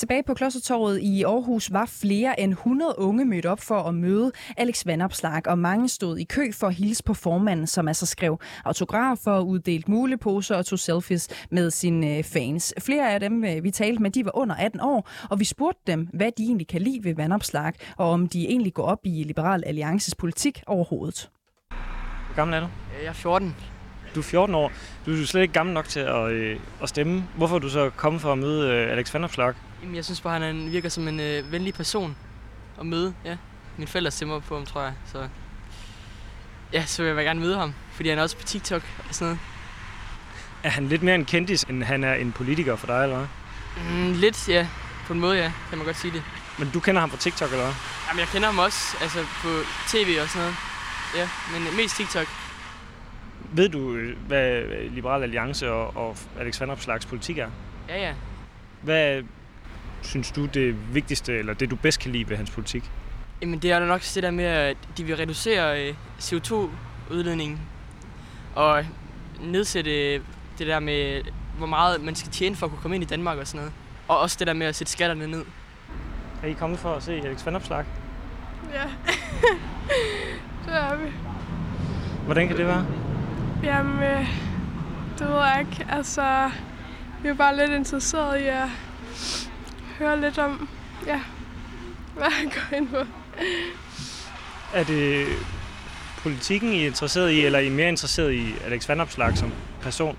Tilbage 0.00 0.22
på 0.22 0.34
Klostertorvet 0.34 0.98
i 1.02 1.22
Aarhus 1.22 1.72
var 1.72 1.86
flere 1.86 2.40
end 2.40 2.52
100 2.52 2.94
unge 2.98 3.24
mødt 3.24 3.46
op 3.46 3.60
for 3.60 3.74
at 3.74 3.94
møde 3.94 4.32
Alex 4.56 4.86
Vandopslag, 4.86 5.46
og 5.46 5.58
mange 5.58 5.88
stod 5.88 6.18
i 6.18 6.24
kø 6.24 6.52
for 6.52 6.66
at 6.66 6.74
hilse 6.74 7.04
på 7.04 7.14
formanden, 7.14 7.66
som 7.66 7.88
altså 7.88 8.06
skrev 8.06 8.40
autografer, 8.64 9.40
uddelt 9.40 9.88
muleposer 9.88 10.56
og 10.56 10.66
tog 10.66 10.78
selfies 10.78 11.28
med 11.50 11.70
sine 11.70 12.16
øh, 12.16 12.24
fans. 12.24 12.74
Flere 12.78 13.12
af 13.12 13.20
dem, 13.20 13.44
øh, 13.44 13.64
vi 13.64 13.70
talte 13.70 14.02
med, 14.02 14.10
de 14.10 14.24
var 14.24 14.36
under 14.36 14.54
18 14.54 14.80
år, 14.80 15.08
og 15.30 15.40
vi 15.40 15.44
spurgte 15.44 15.80
dem, 15.86 16.08
hvad 16.12 16.32
de 16.38 16.42
egentlig 16.42 16.68
kan 16.68 16.82
lide 16.82 17.04
ved 17.04 17.14
Vandopslag, 17.14 17.72
og 17.96 18.10
om 18.10 18.28
de 18.28 18.48
egentlig 18.48 18.74
går 18.74 18.84
op 18.84 19.00
i 19.04 19.24
Liberal 19.24 19.62
Alliances 19.66 20.14
politik 20.14 20.62
overhovedet. 20.66 21.30
Hvor 22.26 22.36
gammel 22.36 22.56
er 22.56 22.60
du? 22.60 22.66
Jeg 23.02 23.08
er 23.08 23.12
14. 23.12 23.56
Du 24.14 24.20
er 24.20 24.24
14 24.24 24.54
år. 24.54 24.72
Du 25.06 25.10
er 25.12 25.26
slet 25.26 25.42
ikke 25.42 25.54
gammel 25.54 25.74
nok 25.74 25.88
til 25.88 26.00
at, 26.00 26.30
øh, 26.30 26.60
at 26.82 26.88
stemme. 26.88 27.24
Hvorfor 27.36 27.54
er 27.54 27.60
du 27.60 27.68
så 27.68 27.90
kommet 27.96 28.22
for 28.22 28.32
at 28.32 28.38
møde 28.38 28.70
øh, 28.70 28.92
Alex 28.92 29.14
Vanopslagh? 29.14 29.56
Jamen, 29.82 29.96
jeg 29.96 30.04
synes 30.04 30.20
bare, 30.20 30.40
han 30.40 30.56
en, 30.56 30.72
virker 30.72 30.88
som 30.88 31.08
en 31.08 31.20
øh, 31.20 31.52
venlig 31.52 31.74
person 31.74 32.16
at 32.80 32.86
møde. 32.86 33.14
Ja. 33.24 33.36
Mine 33.76 33.88
forældre 33.88 34.10
stemmer 34.10 34.40
på 34.40 34.56
ham, 34.56 34.66
tror 34.66 34.82
jeg. 34.82 34.92
Så 35.06 35.28
ja, 36.72 36.84
så 36.84 37.02
vil 37.02 37.14
jeg 37.14 37.24
gerne 37.24 37.40
møde 37.40 37.56
ham, 37.56 37.74
fordi 37.92 38.08
han 38.08 38.18
er 38.18 38.22
også 38.22 38.36
på 38.36 38.42
TikTok 38.42 38.82
og 39.08 39.14
sådan 39.14 39.26
noget. 39.26 39.38
Er 40.62 40.70
han 40.70 40.88
lidt 40.88 41.02
mere 41.02 41.14
en 41.14 41.24
kendis, 41.24 41.62
end 41.62 41.82
han 41.82 42.04
er 42.04 42.14
en 42.14 42.32
politiker 42.32 42.76
for 42.76 42.86
dig, 42.86 43.02
eller 43.02 43.16
hvad? 43.16 43.26
Mm, 43.90 44.12
lidt, 44.12 44.48
ja. 44.48 44.68
På 45.06 45.12
en 45.12 45.20
måde, 45.20 45.36
ja. 45.36 45.52
Kan 45.68 45.78
man 45.78 45.86
godt 45.86 45.96
sige 45.96 46.12
det. 46.12 46.22
Men 46.58 46.70
du 46.74 46.80
kender 46.80 47.00
ham 47.00 47.10
fra 47.10 47.18
TikTok, 47.18 47.50
eller 47.50 47.64
hvad? 47.64 47.74
Jamen, 48.08 48.20
jeg 48.20 48.28
kender 48.28 48.48
ham 48.48 48.58
også 48.58 48.96
altså 49.00 49.18
på 49.42 49.48
tv 49.88 50.18
og 50.22 50.28
sådan 50.28 50.42
noget. 50.42 50.56
Ja, 51.16 51.28
men 51.52 51.76
mest 51.76 51.96
TikTok. 51.96 52.26
Ved 53.52 53.68
du, 53.68 53.94
øh, 53.94 54.16
hvad 54.26 54.62
Liberal 54.90 55.22
Alliance 55.22 55.72
og, 55.72 55.96
og 55.96 56.16
Alex 56.40 56.60
Vanopslags 56.60 57.06
politik 57.06 57.38
er? 57.38 57.50
Ja, 57.88 57.98
ja. 57.98 58.14
Hvad 58.82 59.22
synes 60.02 60.30
du 60.30 60.46
det 60.46 60.94
vigtigste, 60.94 61.38
eller 61.38 61.54
det 61.54 61.70
du 61.70 61.76
bedst 61.76 62.00
kan 62.00 62.12
lide 62.12 62.28
ved 62.28 62.36
hans 62.36 62.50
politik? 62.50 62.90
Jamen, 63.42 63.58
det 63.58 63.72
er 63.72 63.78
da 63.78 63.86
nok 63.86 64.00
det 64.14 64.22
der 64.22 64.30
med, 64.30 64.44
at 64.44 64.76
de 64.96 65.04
vil 65.04 65.16
reducere 65.16 65.88
øh, 65.88 65.94
CO2-udledningen 66.20 67.60
og 68.54 68.84
nedsætte 69.40 70.14
det 70.58 70.66
der 70.66 70.80
med, 70.80 71.22
hvor 71.58 71.66
meget 71.66 72.02
man 72.04 72.14
skal 72.14 72.32
tjene 72.32 72.56
for 72.56 72.66
at 72.66 72.72
kunne 72.72 72.82
komme 72.82 72.94
ind 72.94 73.04
i 73.04 73.06
Danmark 73.06 73.38
og 73.38 73.46
sådan 73.46 73.58
noget. 73.58 73.72
Og 74.08 74.18
også 74.18 74.36
det 74.38 74.46
der 74.46 74.52
med 74.52 74.66
at 74.66 74.74
sætte 74.74 74.92
skatterne 74.92 75.26
ned. 75.26 75.44
Er 76.42 76.46
I 76.46 76.52
kommet 76.52 76.78
for 76.78 76.94
at 76.94 77.02
se 77.02 77.12
Alex 77.12 77.46
Vanopslagh? 77.46 77.86
Ja, 78.72 78.82
det 80.66 80.74
er 80.76 80.96
vi. 80.96 81.12
Hvordan 82.24 82.48
kan 82.48 82.56
det 82.56 82.66
være? 82.66 82.86
Jamen, 83.64 84.02
øh, 84.02 84.28
det 85.18 85.28
ved 85.28 85.36
jeg 85.36 85.66
ikke. 85.70 85.86
Altså, 85.90 86.50
vi 87.22 87.28
er 87.28 87.34
bare 87.34 87.56
lidt 87.56 87.70
interesseret 87.70 88.40
i 88.40 88.44
at 88.44 88.68
høre 90.00 90.20
lidt 90.20 90.38
om, 90.38 90.68
ja, 91.06 91.20
hvad 92.16 92.30
han 92.30 92.46
går 92.48 92.76
ind 92.76 92.88
på. 92.88 92.96
Er 94.74 94.84
det 94.84 95.26
politikken, 96.22 96.72
I 96.72 96.82
er 96.82 96.86
interesseret 96.86 97.30
i, 97.30 97.44
eller 97.44 97.58
er 97.58 97.62
I 97.62 97.68
mere 97.68 97.88
interesseret 97.88 98.32
i 98.32 98.54
Alex 98.64 98.88
Vanopslagh 98.88 99.36
som 99.36 99.52
person? 99.82 100.18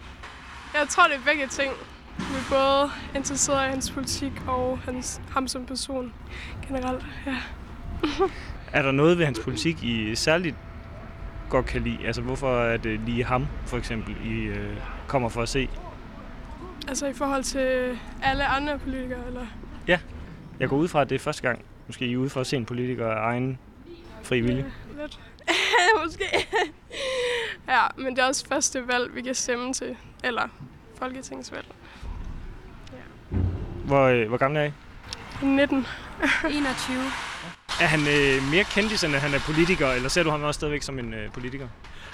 Jeg 0.74 0.88
tror, 0.90 1.04
det 1.08 1.16
er 1.16 1.20
begge 1.26 1.48
ting. 1.48 1.72
Vi 2.18 2.24
er 2.24 2.50
både 2.50 2.92
interesseret 3.16 3.68
i 3.68 3.70
hans 3.70 3.92
politik 3.92 4.32
og 4.48 4.80
hans, 4.86 5.22
ham 5.32 5.48
som 5.48 5.66
person 5.66 6.14
generelt. 6.68 7.06
Ja. 7.26 7.38
Er 8.74 8.82
der 8.82 8.92
noget 8.92 9.18
ved 9.18 9.26
hans 9.26 9.40
politik, 9.40 9.84
I 9.84 10.16
særligt 10.16 10.56
godt 11.50 11.66
kan 11.66 11.82
lide? 11.82 11.98
Altså, 12.06 12.22
hvorfor 12.22 12.62
er 12.62 12.78
det 12.78 13.00
lige 13.00 13.24
ham, 13.24 13.48
for 13.66 13.78
eksempel, 13.78 14.16
I 14.26 14.34
øh, 14.42 14.78
kommer 15.08 15.30
for 15.30 15.42
at 15.42 15.50
se? 15.50 15.70
Altså 16.88 17.08
i 17.08 17.14
forhold 17.14 17.44
til 17.44 18.00
alle 18.24 18.46
andre 18.46 18.80
politikere, 18.80 19.28
eller? 19.28 19.46
Ja, 19.92 20.00
jeg 20.60 20.70
går 20.70 20.78
ud 20.78 20.88
fra, 20.88 21.02
at 21.02 21.10
det 21.10 21.16
er 21.16 21.20
første 21.20 21.42
gang, 21.42 21.66
måske 21.88 22.06
I 22.06 22.14
er 22.14 22.18
ude 22.18 22.30
for 22.30 22.42
at 22.42 22.48
se 22.48 22.58
en 22.58 22.66
politiker 22.66 23.08
af 23.08 23.28
egen 23.28 23.60
fri 24.24 24.42
vilje. 24.42 24.66
Ja, 24.98 25.02
lidt. 25.02 25.20
Måske. 26.04 26.48
ja, 27.68 27.82
men 27.98 28.16
det 28.16 28.20
er 28.20 28.26
også 28.26 28.48
første 28.48 28.88
valg, 28.88 29.16
vi 29.16 29.22
kan 29.22 29.36
stemme 29.36 29.74
til. 29.74 29.96
Eller 30.24 30.48
folketingsvalg. 30.96 31.66
Hvor, 33.86 34.06
øh, 34.06 34.28
hvor 34.28 34.38
gammel 34.38 34.60
er 34.60 34.64
I? 34.64 34.72
19. 35.46 35.88
21. 36.50 36.98
Er 37.82 37.86
han 37.86 38.00
øh, 38.00 38.52
mere 38.52 38.64
kendis, 38.64 39.04
end 39.04 39.16
at 39.16 39.22
han 39.22 39.34
er 39.34 39.40
politiker, 39.40 39.88
eller 39.88 40.10
ser 40.10 40.24
du 40.24 40.30
ham 40.30 40.44
også 40.44 40.58
stadigvæk 40.58 40.82
som 40.82 41.00
en 41.00 41.14
øh, 41.14 41.32
politiker? 41.32 41.68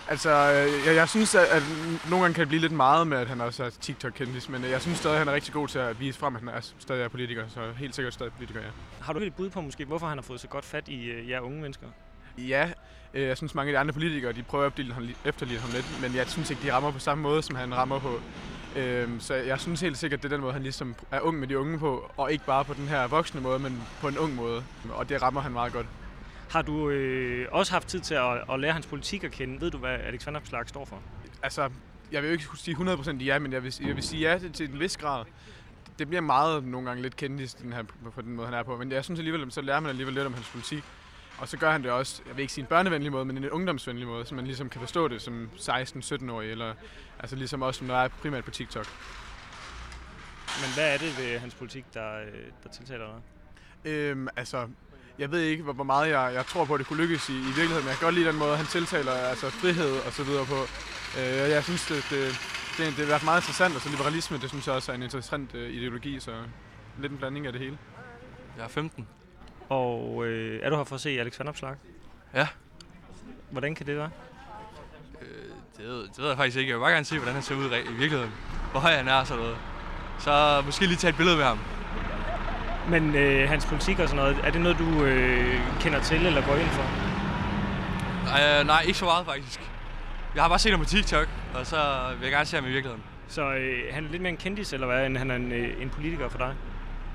Altså, 0.09 0.29
øh, 0.29 0.87
jeg, 0.87 0.95
jeg 0.95 1.09
synes, 1.09 1.35
at, 1.35 1.43
at 1.45 1.63
nogle 2.09 2.23
gange 2.23 2.33
kan 2.33 2.41
det 2.41 2.47
blive 2.47 2.61
lidt 2.61 2.71
meget 2.71 3.07
med, 3.07 3.17
at 3.17 3.27
han 3.27 3.41
også 3.41 3.63
er 3.63 3.69
TikTok-kendis, 3.69 4.49
men 4.49 4.63
øh, 4.63 4.71
jeg 4.71 4.81
synes 4.81 4.97
stadig, 4.97 5.13
at 5.13 5.19
han 5.19 5.27
er 5.27 5.33
rigtig 5.33 5.53
god 5.53 5.67
til 5.67 5.79
at 5.79 5.99
vise 5.99 6.19
frem, 6.19 6.35
at 6.35 6.41
han 6.41 6.49
er 6.49 6.59
stadig 6.79 7.03
er 7.03 7.07
politiker, 7.07 7.43
så 7.47 7.59
helt 7.77 7.95
sikkert 7.95 8.13
stadig 8.13 8.31
politiker, 8.33 8.61
ja. 8.61 8.67
Har 9.01 9.13
du 9.13 9.19
et 9.19 9.33
bud 9.33 9.49
på 9.49 9.61
måske, 9.61 9.85
hvorfor 9.85 10.07
han 10.07 10.17
har 10.17 10.23
fået 10.23 10.39
så 10.39 10.47
godt 10.47 10.65
fat 10.65 10.87
i 10.87 11.05
øh, 11.05 11.29
jer 11.29 11.39
unge 11.39 11.61
mennesker? 11.61 11.87
Ja, 12.37 12.69
øh, 13.13 13.27
jeg 13.27 13.37
synes 13.37 13.55
mange 13.55 13.69
af 13.69 13.73
de 13.73 13.79
andre 13.79 13.93
politikere, 13.93 14.31
de 14.31 14.43
prøver 14.43 14.65
at 14.65 14.71
efterligne 15.25 15.61
ham, 15.61 15.71
lidt, 15.71 16.01
men 16.01 16.15
jeg 16.15 16.27
synes 16.27 16.49
ikke, 16.49 16.63
de 16.63 16.73
rammer 16.73 16.91
på 16.91 16.99
samme 16.99 17.21
måde, 17.21 17.43
som 17.43 17.55
han 17.55 17.75
rammer 17.75 17.99
på. 17.99 18.19
Øhm, 18.75 19.19
så 19.19 19.33
jeg 19.33 19.59
synes 19.59 19.81
helt 19.81 19.97
sikkert, 19.97 20.23
det 20.23 20.31
er 20.31 20.35
den 20.35 20.41
måde, 20.41 20.53
han 20.53 20.63
ligesom 20.63 20.95
er 21.11 21.19
ung 21.19 21.39
med 21.39 21.47
de 21.47 21.59
unge 21.59 21.79
på, 21.79 22.11
og 22.17 22.31
ikke 22.31 22.45
bare 22.45 22.65
på 22.65 22.73
den 22.73 22.87
her 22.87 23.07
voksne 23.07 23.41
måde, 23.41 23.59
men 23.59 23.83
på 24.01 24.07
en 24.07 24.17
ung 24.17 24.35
måde. 24.35 24.63
Og 24.89 25.09
det 25.09 25.21
rammer 25.21 25.41
han 25.41 25.51
meget 25.51 25.73
godt. 25.73 25.85
Har 26.49 26.61
du 26.61 26.89
øh, 26.89 27.47
også 27.51 27.71
haft 27.71 27.87
tid 27.87 27.99
til 27.99 28.13
at, 28.13 28.43
at 28.51 28.59
lære 28.59 28.73
hans 28.73 28.85
politik 28.85 29.23
at 29.23 29.31
kende? 29.31 29.61
Ved 29.61 29.71
du, 29.71 29.77
hvad 29.77 29.89
Alex 29.89 30.25
Vanopslagh 30.25 30.67
står 30.67 30.85
for? 30.85 31.01
Altså, 31.43 31.69
jeg 32.11 32.21
vil 32.21 32.27
jo 32.27 32.31
ikke 32.31 32.45
kunne 32.45 32.57
sige 32.57 32.75
100% 32.75 33.23
ja, 33.23 33.39
men 33.39 33.53
jeg 33.53 33.63
vil, 33.63 33.75
jeg 33.85 33.95
vil 33.95 34.03
sige 34.03 34.29
ja 34.29 34.39
til, 34.53 34.69
en 34.69 34.79
vis 34.79 34.97
grad. 34.97 35.25
Det 35.99 36.07
bliver 36.07 36.21
meget 36.21 36.63
nogle 36.63 36.87
gange 36.87 37.01
lidt 37.01 37.15
kendis, 37.15 37.53
den 37.53 37.73
her, 37.73 37.83
på 38.15 38.21
den 38.21 38.35
måde, 38.35 38.47
han 38.47 38.57
er 38.57 38.63
på. 38.63 38.77
Men 38.77 38.91
jeg 38.91 39.03
synes 39.03 39.19
alligevel, 39.19 39.51
så 39.51 39.61
lærer 39.61 39.79
man 39.79 39.89
alligevel 39.89 40.13
lidt 40.13 40.25
om 40.25 40.33
hans 40.33 40.49
politik. 40.49 40.83
Og 41.37 41.47
så 41.47 41.57
gør 41.57 41.71
han 41.71 41.83
det 41.83 41.91
også, 41.91 42.21
jeg 42.27 42.35
vil 42.35 42.41
ikke 42.41 42.53
sige 42.53 42.61
en 42.61 42.67
børnevenlig 42.67 43.11
måde, 43.11 43.25
men 43.25 43.37
en 43.37 43.49
ungdomsvenlig 43.49 44.07
måde, 44.07 44.25
så 44.25 44.35
man 44.35 44.45
ligesom 44.45 44.69
kan 44.69 44.81
forstå 44.81 45.07
det 45.07 45.21
som 45.21 45.49
16-17-årig, 45.55 46.51
eller 46.51 46.73
altså 47.19 47.35
ligesom 47.35 47.61
også, 47.61 47.85
der 47.85 47.95
er 47.95 48.07
primært 48.07 48.43
på 48.43 48.51
TikTok. 48.51 48.85
Men 50.61 50.73
hvad 50.75 50.93
er 50.93 50.97
det 50.97 51.17
ved 51.19 51.39
hans 51.39 51.55
politik, 51.55 51.85
der, 51.93 52.19
øh, 52.19 52.33
der 52.63 52.69
tiltaler 52.69 53.05
dig? 53.05 53.21
Øhm, 53.91 54.27
altså, 54.35 54.67
jeg 55.19 55.31
ved 55.31 55.41
ikke, 55.41 55.63
hvor, 55.63 55.83
meget 55.83 56.09
jeg, 56.09 56.31
jeg 56.33 56.45
tror 56.45 56.65
på, 56.65 56.73
at 56.73 56.79
det 56.79 56.87
kunne 56.87 57.01
lykkes 57.01 57.29
i, 57.29 57.33
i 57.33 57.53
virkeligheden, 57.59 57.83
men 57.83 57.87
jeg 57.87 57.97
kan 57.97 58.05
godt 58.05 58.15
lide 58.15 58.27
den 58.27 58.35
måde, 58.35 58.57
han 58.57 58.65
tiltaler 58.65 59.11
altså 59.11 59.49
frihed 59.49 59.93
og 60.05 60.11
så 60.13 60.23
videre 60.23 60.45
på. 60.45 60.59
Øh, 61.19 61.49
jeg 61.55 61.63
synes, 61.63 61.85
det, 61.87 62.07
det, 62.09 62.21
det, 62.77 62.97
det 62.97 63.13
er 63.13 63.25
meget 63.25 63.41
interessant, 63.41 63.75
og 63.75 63.81
så 63.81 63.89
liberalisme, 63.89 64.37
det 64.37 64.49
synes 64.49 64.67
jeg 64.67 64.75
også 64.75 64.91
er 64.91 64.95
en 64.95 65.03
interessant 65.03 65.55
øh, 65.55 65.69
ideologi, 65.69 66.19
så 66.19 66.31
lidt 66.99 67.11
en 67.11 67.17
blanding 67.17 67.45
af 67.45 67.53
det 67.53 67.61
hele. 67.61 67.77
Jeg 68.57 68.63
er 68.63 68.67
15. 68.67 69.07
Og 69.69 70.25
øh, 70.25 70.59
er 70.63 70.69
du 70.69 70.75
her 70.75 70.83
for 70.83 70.95
at 70.95 71.01
se 71.01 71.09
Alex 71.09 71.39
Vanopslagh? 71.39 71.77
Ja. 72.33 72.47
Hvordan 73.51 73.75
kan 73.75 73.85
det 73.85 73.97
være? 73.97 74.09
Øh, 75.21 75.27
det, 75.77 75.85
ved, 75.85 76.01
det 76.03 76.17
ved 76.17 76.27
jeg 76.27 76.37
faktisk 76.37 76.57
ikke. 76.57 76.69
Jeg 76.69 76.77
vil 76.77 76.83
bare 76.83 76.91
gerne 76.91 77.05
se, 77.05 77.15
hvordan 77.15 77.33
han 77.33 77.43
ser 77.43 77.55
ud 77.55 77.65
i 77.65 77.93
virkeligheden. 77.97 78.31
Hvor 78.71 78.79
høj 78.79 78.91
han 78.91 79.07
er 79.07 79.13
og 79.13 79.27
sådan 79.27 79.43
noget. 79.43 79.57
Så 80.19 80.63
måske 80.65 80.85
lige 80.85 80.97
tage 80.97 81.09
et 81.09 81.17
billede 81.17 81.37
med 81.37 81.45
ham. 81.45 81.59
Men 82.89 83.15
øh, 83.15 83.49
hans 83.49 83.65
politik 83.65 83.99
og 83.99 84.09
sådan 84.09 84.23
noget, 84.23 84.37
er 84.43 84.51
det 84.51 84.61
noget, 84.61 84.77
du 84.79 85.03
øh, 85.03 85.59
kender 85.79 86.01
til 86.01 86.25
eller 86.25 86.47
går 86.47 86.55
ind 86.55 86.67
for? 86.67 86.83
Øh, 88.27 88.67
nej, 88.67 88.81
ikke 88.81 88.97
så 88.97 89.05
meget 89.05 89.25
faktisk. 89.25 89.59
Jeg 90.35 90.43
har 90.43 90.49
bare 90.49 90.59
set 90.59 90.71
ham 90.71 90.79
på 90.79 90.85
TikTok, 90.85 91.27
og 91.55 91.65
så 91.65 91.77
vil 92.19 92.23
jeg 92.23 92.31
gerne 92.31 92.45
se 92.45 92.55
ham 92.55 92.65
i 92.65 92.69
virkeligheden. 92.69 93.03
Så 93.27 93.53
øh, 93.53 93.93
han 93.93 94.05
er 94.05 94.09
lidt 94.09 94.21
mere 94.21 94.31
en 94.31 94.37
kendis, 94.37 94.73
eller 94.73 94.87
hvad, 94.87 95.05
end 95.05 95.17
han 95.17 95.31
er 95.31 95.35
en, 95.35 95.51
øh, 95.51 95.81
en 95.81 95.89
politiker 95.89 96.29
for 96.29 96.37
dig? 96.37 96.53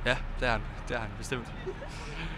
Ja, 0.07 0.17
det 0.41 0.49
er 0.49 0.53
han. 0.53 0.61
Det 0.89 0.97
er 0.97 1.01
han 1.01 1.09
bestemt. 1.19 1.53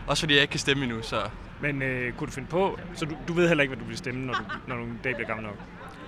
Også 0.07 0.23
fordi 0.23 0.35
jeg 0.35 0.43
ikke 0.43 0.51
kan 0.51 0.61
stemme 0.61 0.85
endnu, 0.85 1.03
så... 1.03 1.17
Men 1.61 1.83
øh, 1.83 2.13
kunne 2.13 2.27
du 2.27 2.33
finde 2.33 2.49
på, 2.49 2.79
så 2.95 3.05
du, 3.05 3.17
du 3.29 3.33
ved 3.33 3.49
heller 3.49 3.63
ikke, 3.63 3.75
hvad 3.75 3.85
du 3.85 3.89
vil 3.89 3.97
stemme, 3.97 4.27
når 4.27 4.35
du, 4.35 4.43
når 4.67 4.77
du 4.77 4.83
en 4.83 5.01
dag 5.05 5.15
bliver 5.15 5.29
gammel 5.29 5.47
nok? 5.47 5.57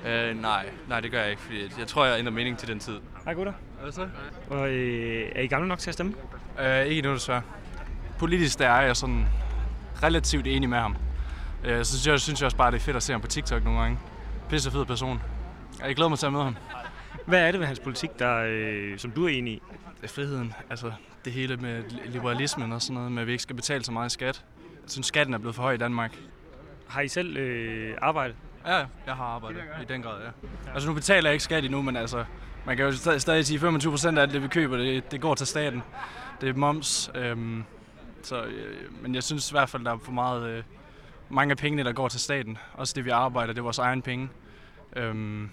Øh, 0.07 0.43
nej, 0.43 0.67
nej, 0.89 1.01
det 1.01 1.11
gør 1.11 1.21
jeg 1.21 1.31
ikke, 1.31 1.43
fordi 1.43 1.73
jeg 1.79 1.87
tror, 1.87 2.05
jeg 2.05 2.19
ændrer 2.19 2.33
mening 2.33 2.59
til 2.59 2.69
den 2.69 2.79
tid. 2.79 2.99
Hej 3.25 3.35
gutter. 3.35 3.53
Hvad 3.83 3.93
så? 3.93 4.09
Og 4.51 4.69
øh, 4.69 5.29
er 5.35 5.43
I 5.43 5.47
gamle 5.47 5.69
nok 5.69 5.79
til 5.79 5.91
at 5.91 5.95
stemme? 5.95 6.15
Øh, 6.61 6.87
ikke 6.87 6.99
endnu 6.99 7.15
desværre. 7.15 7.43
Politisk 8.19 8.59
der 8.59 8.69
er 8.69 8.81
jeg 8.83 8.97
sådan 8.97 9.27
relativt 10.03 10.47
enig 10.47 10.69
med 10.69 10.79
ham. 10.79 10.97
Øh, 11.65 11.85
så 11.85 11.91
synes 11.91 12.07
jeg, 12.07 12.21
synes 12.21 12.41
jeg 12.41 12.47
også 12.47 12.57
bare, 12.57 12.71
det 12.71 12.77
er 12.77 12.81
fedt 12.81 12.97
at 12.97 13.03
se 13.03 13.13
ham 13.13 13.21
på 13.21 13.27
TikTok 13.27 13.65
nogle 13.65 13.81
gange. 13.81 13.99
Pisse 14.49 14.71
fed 14.71 14.85
person. 14.85 15.21
Jeg 15.85 15.97
glæder 15.97 16.09
mig 16.09 16.19
til 16.19 16.27
at 16.27 16.33
møde 16.33 16.45
ham. 16.45 16.57
Hvad 17.27 17.41
er 17.41 17.51
det 17.51 17.61
ved 17.61 17.67
hans 17.67 17.81
politik, 17.81 18.19
der, 18.19 18.45
øh, 18.49 18.99
som 18.99 19.11
du 19.11 19.25
er 19.25 19.29
enig 19.29 19.53
i? 19.53 19.63
Friheden. 20.07 20.55
Altså 20.71 20.93
det 21.25 21.33
hele 21.33 21.57
med 21.57 21.83
liberalismen 22.05 22.73
og 22.73 22.83
sådan 22.83 22.95
noget, 22.95 23.13
med 23.13 23.23
at 23.23 23.27
vi 23.27 23.33
ikke 23.33 23.43
skal 23.43 23.57
betale 23.57 23.85
så 23.85 23.93
meget 23.93 24.13
skat. 24.13 24.45
Jeg 24.83 24.91
synes, 24.91 25.07
skatten 25.07 25.35
er 25.35 25.39
blevet 25.39 25.55
for 25.55 25.63
høj 25.63 25.73
i 25.73 25.77
Danmark. 25.77 26.17
Har 26.89 27.01
I 27.01 27.09
selv 27.09 27.37
øh, 27.37 27.95
arbejdet? 28.03 28.37
Ja, 28.67 28.77
jeg 29.07 29.15
har 29.15 29.25
arbejdet 29.25 29.61
i 29.83 29.85
den 29.85 30.03
grad, 30.03 30.23
ja. 30.23 30.31
Altså 30.75 30.89
nu 30.89 30.95
betaler 30.95 31.29
jeg 31.29 31.33
ikke 31.35 31.45
skat 31.45 31.65
endnu, 31.65 31.83
men 31.83 31.97
altså, 31.97 32.25
man 32.67 32.77
kan 32.77 32.87
jo 32.87 33.19
stadig, 33.19 33.47
sige, 33.47 33.59
25 33.59 33.93
procent 33.93 34.19
af 34.19 34.23
alt 34.23 34.33
det, 34.33 34.43
vi 34.43 34.49
køber, 34.49 34.77
det, 34.77 35.13
det 35.13 35.21
går 35.21 35.35
til 35.35 35.47
staten. 35.47 35.83
Det 36.41 36.49
er 36.49 36.55
moms. 36.55 37.11
Øhm, 37.15 37.65
så, 38.23 38.43
øh, 38.43 39.03
men 39.03 39.15
jeg 39.15 39.23
synes 39.23 39.51
i 39.51 39.55
hvert 39.55 39.69
fald, 39.69 39.85
der 39.85 39.93
er 39.93 39.99
for 39.99 40.13
meget, 40.13 40.49
øh, 40.49 40.63
mange 41.29 41.51
af 41.51 41.57
pengene, 41.57 41.85
der 41.85 41.93
går 41.93 42.09
til 42.09 42.21
staten. 42.21 42.59
Også 42.75 42.93
det, 42.97 43.05
vi 43.05 43.11
arbejder, 43.11 43.53
det 43.53 43.59
er 43.59 43.63
vores 43.63 43.79
egen 43.79 44.03
penge. 44.03 44.29
Øhm, 44.97 45.51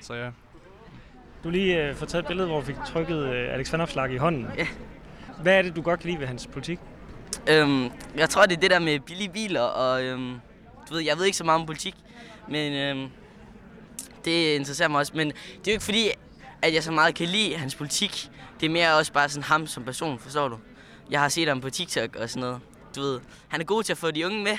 så 0.00 0.14
ja. 0.14 0.30
Du 1.44 1.50
lige 1.50 1.88
øh, 1.88 1.94
fået 1.94 2.08
taget 2.08 2.22
et 2.22 2.28
billede, 2.28 2.48
hvor 2.48 2.60
vi 2.60 2.66
fik 2.66 2.76
trykket 2.86 3.34
øh, 3.34 3.54
Alex 3.54 3.72
Vanopslagh 3.72 4.12
i 4.12 4.16
hånden. 4.16 4.46
Ja. 4.58 4.66
Hvad 5.42 5.58
er 5.58 5.62
det, 5.62 5.76
du 5.76 5.82
godt 5.82 6.00
kan 6.00 6.10
lide 6.10 6.20
ved 6.20 6.26
hans 6.26 6.46
politik? 6.46 6.78
Øhm, 7.50 7.90
jeg 8.16 8.30
tror, 8.30 8.46
det 8.46 8.56
er 8.56 8.60
det 8.60 8.70
der 8.70 8.78
med 8.78 9.00
billige 9.00 9.28
biler, 9.28 9.60
og 9.60 10.04
øhm, 10.04 10.40
du 10.88 10.94
ved, 10.94 11.02
jeg 11.02 11.18
ved 11.18 11.24
ikke 11.24 11.36
så 11.36 11.44
meget 11.44 11.60
om 11.60 11.66
politik, 11.66 11.94
men 12.48 12.72
øhm, 12.72 13.10
det 14.24 14.54
interesserer 14.54 14.88
mig 14.88 14.98
også. 14.98 15.12
Men 15.16 15.26
det 15.28 15.36
er 15.36 15.62
jo 15.66 15.72
ikke 15.72 15.84
fordi, 15.84 16.10
at 16.62 16.74
jeg 16.74 16.82
så 16.82 16.92
meget 16.92 17.14
kan 17.14 17.26
lide 17.28 17.56
hans 17.56 17.74
politik. 17.74 18.30
Det 18.60 18.66
er 18.66 18.70
mere 18.70 18.94
også 18.94 19.12
bare 19.12 19.28
sådan 19.28 19.42
ham 19.42 19.66
som 19.66 19.84
person, 19.84 20.18
forstår 20.18 20.48
du? 20.48 20.58
Jeg 21.10 21.20
har 21.20 21.28
set 21.28 21.48
ham 21.48 21.60
på 21.60 21.70
TikTok 21.70 22.16
og 22.16 22.30
sådan 22.30 22.40
noget. 22.40 22.60
Du 22.96 23.00
ved, 23.00 23.20
han 23.48 23.60
er 23.60 23.64
god 23.64 23.82
til 23.82 23.92
at 23.92 23.98
få 23.98 24.10
de 24.10 24.26
unge 24.26 24.44
med, 24.44 24.58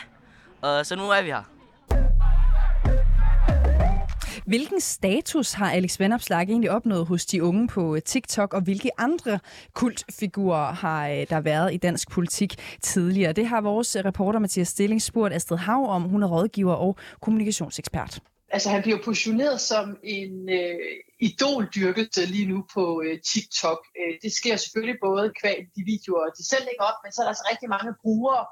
og 0.61 0.85
så 0.85 0.95
nu 0.95 1.09
er 1.09 1.21
vi 1.21 1.29
her. 1.29 1.43
Hvilken 4.45 4.81
status 4.81 5.53
har 5.53 5.71
Alex 5.71 5.99
Vanopslag 5.99 6.41
egentlig 6.41 6.71
opnået 6.71 7.05
hos 7.05 7.25
de 7.25 7.43
unge 7.43 7.67
på 7.67 7.95
øh, 7.95 8.01
TikTok, 8.01 8.53
og 8.53 8.61
hvilke 8.61 8.89
andre 8.97 9.39
kultfigurer 9.73 10.73
har 10.73 11.09
øh, 11.09 11.25
der 11.29 11.39
været 11.39 11.73
i 11.73 11.77
dansk 11.77 12.11
politik 12.11 12.55
tidligere? 12.81 13.33
Det 13.33 13.47
har 13.47 13.61
vores 13.61 13.95
øh, 13.95 14.05
reporter 14.05 14.39
Mathias 14.39 14.67
Stilling 14.67 15.01
spurgt 15.01 15.33
Astrid 15.33 15.57
Hav 15.57 15.89
om. 15.89 16.01
Hun 16.01 16.23
er 16.23 16.27
rådgiver 16.27 16.73
og 16.73 16.97
kommunikationsekspert. 17.21 18.19
Altså 18.49 18.69
han 18.69 18.81
bliver 18.81 18.97
positioneret 19.05 19.61
som 19.61 19.97
en 20.03 20.49
øh, 20.49 20.75
idoldyrkelse 21.19 22.25
lige 22.25 22.47
nu 22.53 22.65
på 22.73 23.01
øh, 23.05 23.19
TikTok. 23.31 23.81
Øh, 23.99 24.13
det 24.23 24.31
sker 24.33 24.55
selvfølgelig 24.55 24.99
både 25.01 25.33
kvad 25.39 25.57
de 25.75 25.81
videoer, 25.91 26.29
de 26.37 26.47
selv 26.51 26.63
lægger 26.69 26.83
op, 26.89 26.99
men 27.03 27.11
så 27.11 27.21
er 27.21 27.25
der 27.25 27.33
altså 27.33 27.47
rigtig 27.51 27.69
mange 27.69 27.93
brugere 28.01 28.45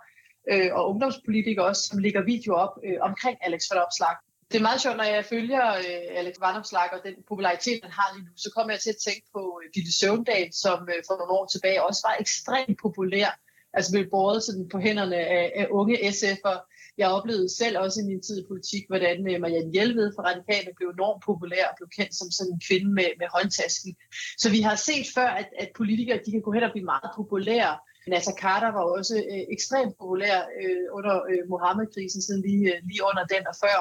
øh, 0.51 0.69
og 0.77 0.89
ungdomspolitikere 0.89 1.65
også, 1.65 1.83
som 1.87 1.99
lægger 1.99 2.21
videoer 2.23 2.59
op 2.65 2.75
øh, 2.85 2.97
omkring 3.01 3.37
Alex 3.41 3.61
Vanopslag. 3.71 4.15
Det 4.51 4.57
er 4.57 4.61
meget 4.69 4.81
sjovt, 4.81 4.97
når 4.97 5.03
jeg 5.03 5.25
følger 5.25 5.65
øh, 5.75 6.19
Alex 6.19 6.35
Vanopslag 6.39 6.93
og 6.93 6.99
den 7.03 7.15
popularitet, 7.27 7.79
han 7.83 7.91
har 7.91 8.07
lige 8.15 8.25
nu, 8.25 8.31
så 8.35 8.49
kommer 8.55 8.73
jeg 8.73 8.81
til 8.81 8.89
at 8.89 9.03
tænke 9.07 9.25
på 9.35 9.41
øh, 9.61 9.69
Ville 9.75 9.93
Søvndal, 9.99 10.53
som 10.53 10.79
øh, 10.93 10.99
for 11.07 11.15
nogle 11.17 11.33
år 11.37 11.45
tilbage 11.45 11.83
også 11.87 12.01
var 12.07 12.15
ekstremt 12.19 12.79
populær. 12.81 13.39
Altså 13.73 13.91
blev 13.91 14.09
båret 14.09 14.43
sådan 14.43 14.69
på 14.69 14.79
hænderne 14.79 15.15
af, 15.15 15.51
af 15.55 15.67
unge 15.71 15.95
SF'er. 15.95 16.57
Jeg 16.97 17.07
oplevede 17.09 17.49
selv 17.49 17.77
også 17.77 18.01
i 18.01 18.07
min 18.09 18.21
tid 18.21 18.37
i 18.39 18.47
politik, 18.47 18.83
hvordan 18.87 19.17
øh, 19.31 19.41
Marianne 19.41 19.71
Hjelved 19.71 20.13
fra 20.15 20.23
Radikale 20.29 20.71
blev 20.75 20.89
enormt 20.89 21.23
populær 21.25 21.65
og 21.71 21.75
blev 21.77 21.89
kendt 21.97 22.15
som 22.15 22.31
sådan 22.31 22.53
en 22.53 22.61
kvinde 22.67 22.89
med, 22.93 23.09
med 23.19 23.27
håndtasken. 23.35 23.95
Så 24.37 24.47
vi 24.55 24.61
har 24.61 24.75
set 24.75 25.05
før, 25.15 25.27
at, 25.27 25.49
at 25.59 25.69
politikere 25.75 26.19
de 26.25 26.31
kan 26.31 26.41
gå 26.41 26.51
hen 26.51 26.63
og 26.63 26.71
blive 26.71 26.91
meget 26.93 27.11
populære, 27.15 27.77
Nasser 28.07 28.31
altså, 28.31 28.41
Carter 28.41 28.71
var 28.77 28.83
også 28.97 29.15
øh, 29.31 29.43
ekstremt 29.55 29.93
populær 30.01 30.37
øh, 30.61 30.85
under 30.97 31.15
øh, 31.31 31.41
Mohammed-krisen, 31.51 32.21
siden 32.21 32.41
lige, 32.47 32.65
øh, 32.71 32.79
lige 32.89 33.03
under 33.09 33.23
den 33.33 33.43
og 33.51 33.55
før. 33.63 33.77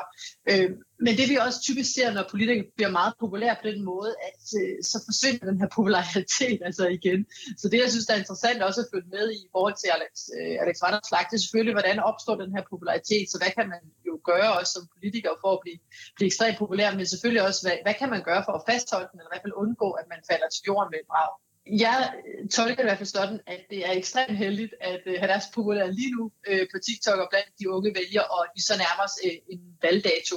Øh, 0.51 0.71
men 1.05 1.13
det 1.19 1.27
vi 1.31 1.37
også 1.47 1.61
typisk 1.69 1.91
ser, 1.95 2.09
når 2.17 2.25
politikere 2.35 2.71
bliver 2.77 2.93
meget 3.01 3.15
populære 3.23 3.57
på 3.61 3.67
den 3.71 3.81
måde, 3.93 4.13
at 4.29 4.43
øh, 4.61 4.77
så 4.91 4.97
forsvinder 5.09 5.45
den 5.51 5.61
her 5.63 5.71
popularitet 5.79 6.59
altså 6.69 6.85
igen. 6.99 7.21
Så 7.61 7.65
det, 7.71 7.79
jeg 7.85 7.91
synes, 7.91 8.07
der 8.07 8.15
er 8.15 8.23
interessant 8.25 8.63
også 8.69 8.81
at 8.81 8.91
følge 8.93 9.11
med 9.17 9.27
i 9.37 9.39
i 9.47 9.49
forhold 9.55 9.77
til 9.83 9.89
Alex, 9.97 10.13
øh, 10.39 10.55
Alex 10.63 10.77
Vanderslag, 10.85 11.25
det 11.31 11.37
er 11.37 11.45
selvfølgelig, 11.45 11.75
hvordan 11.79 12.07
opstår 12.11 12.35
den 12.43 12.55
her 12.57 12.65
popularitet, 12.73 13.25
så 13.33 13.37
hvad 13.41 13.53
kan 13.59 13.67
man 13.75 13.83
jo 14.09 14.15
gøre 14.31 14.51
også 14.59 14.73
som 14.77 14.85
politiker 14.97 15.33
for 15.43 15.51
at 15.57 15.61
blive, 15.65 15.81
blive 16.17 16.29
ekstremt 16.33 16.59
populær, 16.63 16.89
men 16.97 17.07
selvfølgelig 17.13 17.43
også, 17.49 17.61
hvad, 17.65 17.77
hvad 17.85 17.95
kan 18.01 18.11
man 18.15 18.23
gøre 18.29 18.43
for 18.47 18.55
at 18.57 18.67
fastholde 18.71 19.09
den, 19.11 19.19
eller 19.19 19.31
i 19.31 19.33
hvert 19.33 19.47
fald 19.47 19.61
undgå, 19.63 19.89
at 20.01 20.07
man 20.13 20.21
falder 20.31 20.49
til 20.51 20.63
jorden 20.69 20.91
med 20.93 20.99
et 21.03 21.09
brag. 21.13 21.33
Jeg 21.67 22.13
tolker 22.53 22.75
det 22.75 22.83
i 22.83 22.89
hvert 22.91 22.99
fald 22.99 23.09
sådan, 23.09 23.41
at 23.47 23.61
det 23.71 23.87
er 23.89 23.93
ekstremt 23.93 24.39
heldigt, 24.39 24.75
at 24.81 25.03
øh, 25.07 25.13
uh, 25.13 25.21
han 25.21 25.31
er 25.31 25.39
så 25.39 25.49
populær 25.55 25.87
lige 25.87 26.11
nu 26.11 26.31
øh, 26.49 26.67
på 26.73 26.79
TikTok 26.87 27.19
og 27.19 27.29
blandt 27.31 27.49
de 27.59 27.71
unge 27.71 27.95
vælgere, 27.95 28.25
og 28.25 28.47
vi 28.55 28.61
så 28.61 28.75
nærmer 28.83 29.05
os 29.05 29.17
øh, 29.27 29.37
en 29.53 29.61
valgdato 29.83 30.37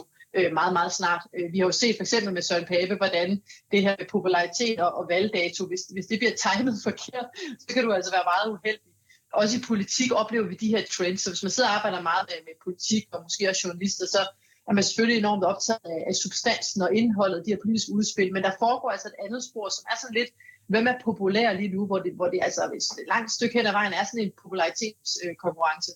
meget, 0.53 0.73
meget 0.73 0.93
snart. 0.99 1.21
Vi 1.51 1.57
har 1.59 1.65
jo 1.65 1.71
set 1.71 1.95
for 1.95 2.03
eksempel 2.03 2.33
med 2.33 2.41
Søren 2.41 2.65
Pape, 2.65 2.95
hvordan 2.95 3.41
det 3.71 3.81
her 3.81 3.95
med 3.99 4.07
popularitet 4.15 4.79
og, 4.79 4.91
og 4.99 5.03
valgdato, 5.09 5.61
hvis, 5.65 5.81
hvis 5.93 6.05
det 6.05 6.19
bliver 6.19 6.35
timet 6.45 6.75
forkert, 6.87 7.27
så 7.59 7.67
kan 7.73 7.83
du 7.83 7.91
altså 7.93 8.11
være 8.11 8.29
meget 8.33 8.47
uheldig. 8.55 8.91
Også 9.33 9.57
i 9.57 9.61
politik 9.67 10.09
oplever 10.21 10.47
vi 10.47 10.55
de 10.55 10.73
her 10.75 10.83
trends, 10.95 11.21
så 11.21 11.29
hvis 11.29 11.43
man 11.43 11.51
sidder 11.51 11.69
og 11.69 11.75
arbejder 11.75 12.01
meget 12.11 12.25
med, 12.29 12.39
med 12.47 12.55
politik 12.65 13.03
og 13.13 13.19
måske 13.25 13.49
også 13.49 13.61
journalister, 13.65 14.05
så 14.15 14.21
er 14.67 14.73
man 14.73 14.83
selvfølgelig 14.83 15.19
enormt 15.19 15.45
optaget 15.51 15.85
af, 15.95 16.01
af 16.09 16.15
substansen 16.23 16.81
og 16.81 16.89
indholdet 16.99 17.37
af 17.37 17.43
de 17.45 17.51
her 17.51 17.61
politiske 17.63 17.91
udspil, 17.97 18.33
men 18.33 18.43
der 18.43 18.53
foregår 18.63 18.89
altså 18.95 19.07
et 19.11 19.19
andet 19.25 19.41
spor, 19.47 19.67
som 19.75 19.83
er 19.91 19.97
sådan 20.01 20.17
lidt 20.19 20.31
hvem 20.67 20.87
er 20.87 20.93
populær 21.03 21.53
lige 21.53 21.75
nu, 21.75 21.85
hvor 21.85 21.99
det, 21.99 22.13
hvor 22.15 22.27
det 22.27 22.39
altså 22.41 22.61
et 23.01 23.07
langt 23.07 23.31
stykke 23.31 23.57
hen 23.57 23.67
ad 23.67 23.71
vejen 23.71 23.93
er 23.93 24.03
sådan 24.05 24.25
en 24.25 24.31
popularitetskonkurrence. 24.41 25.91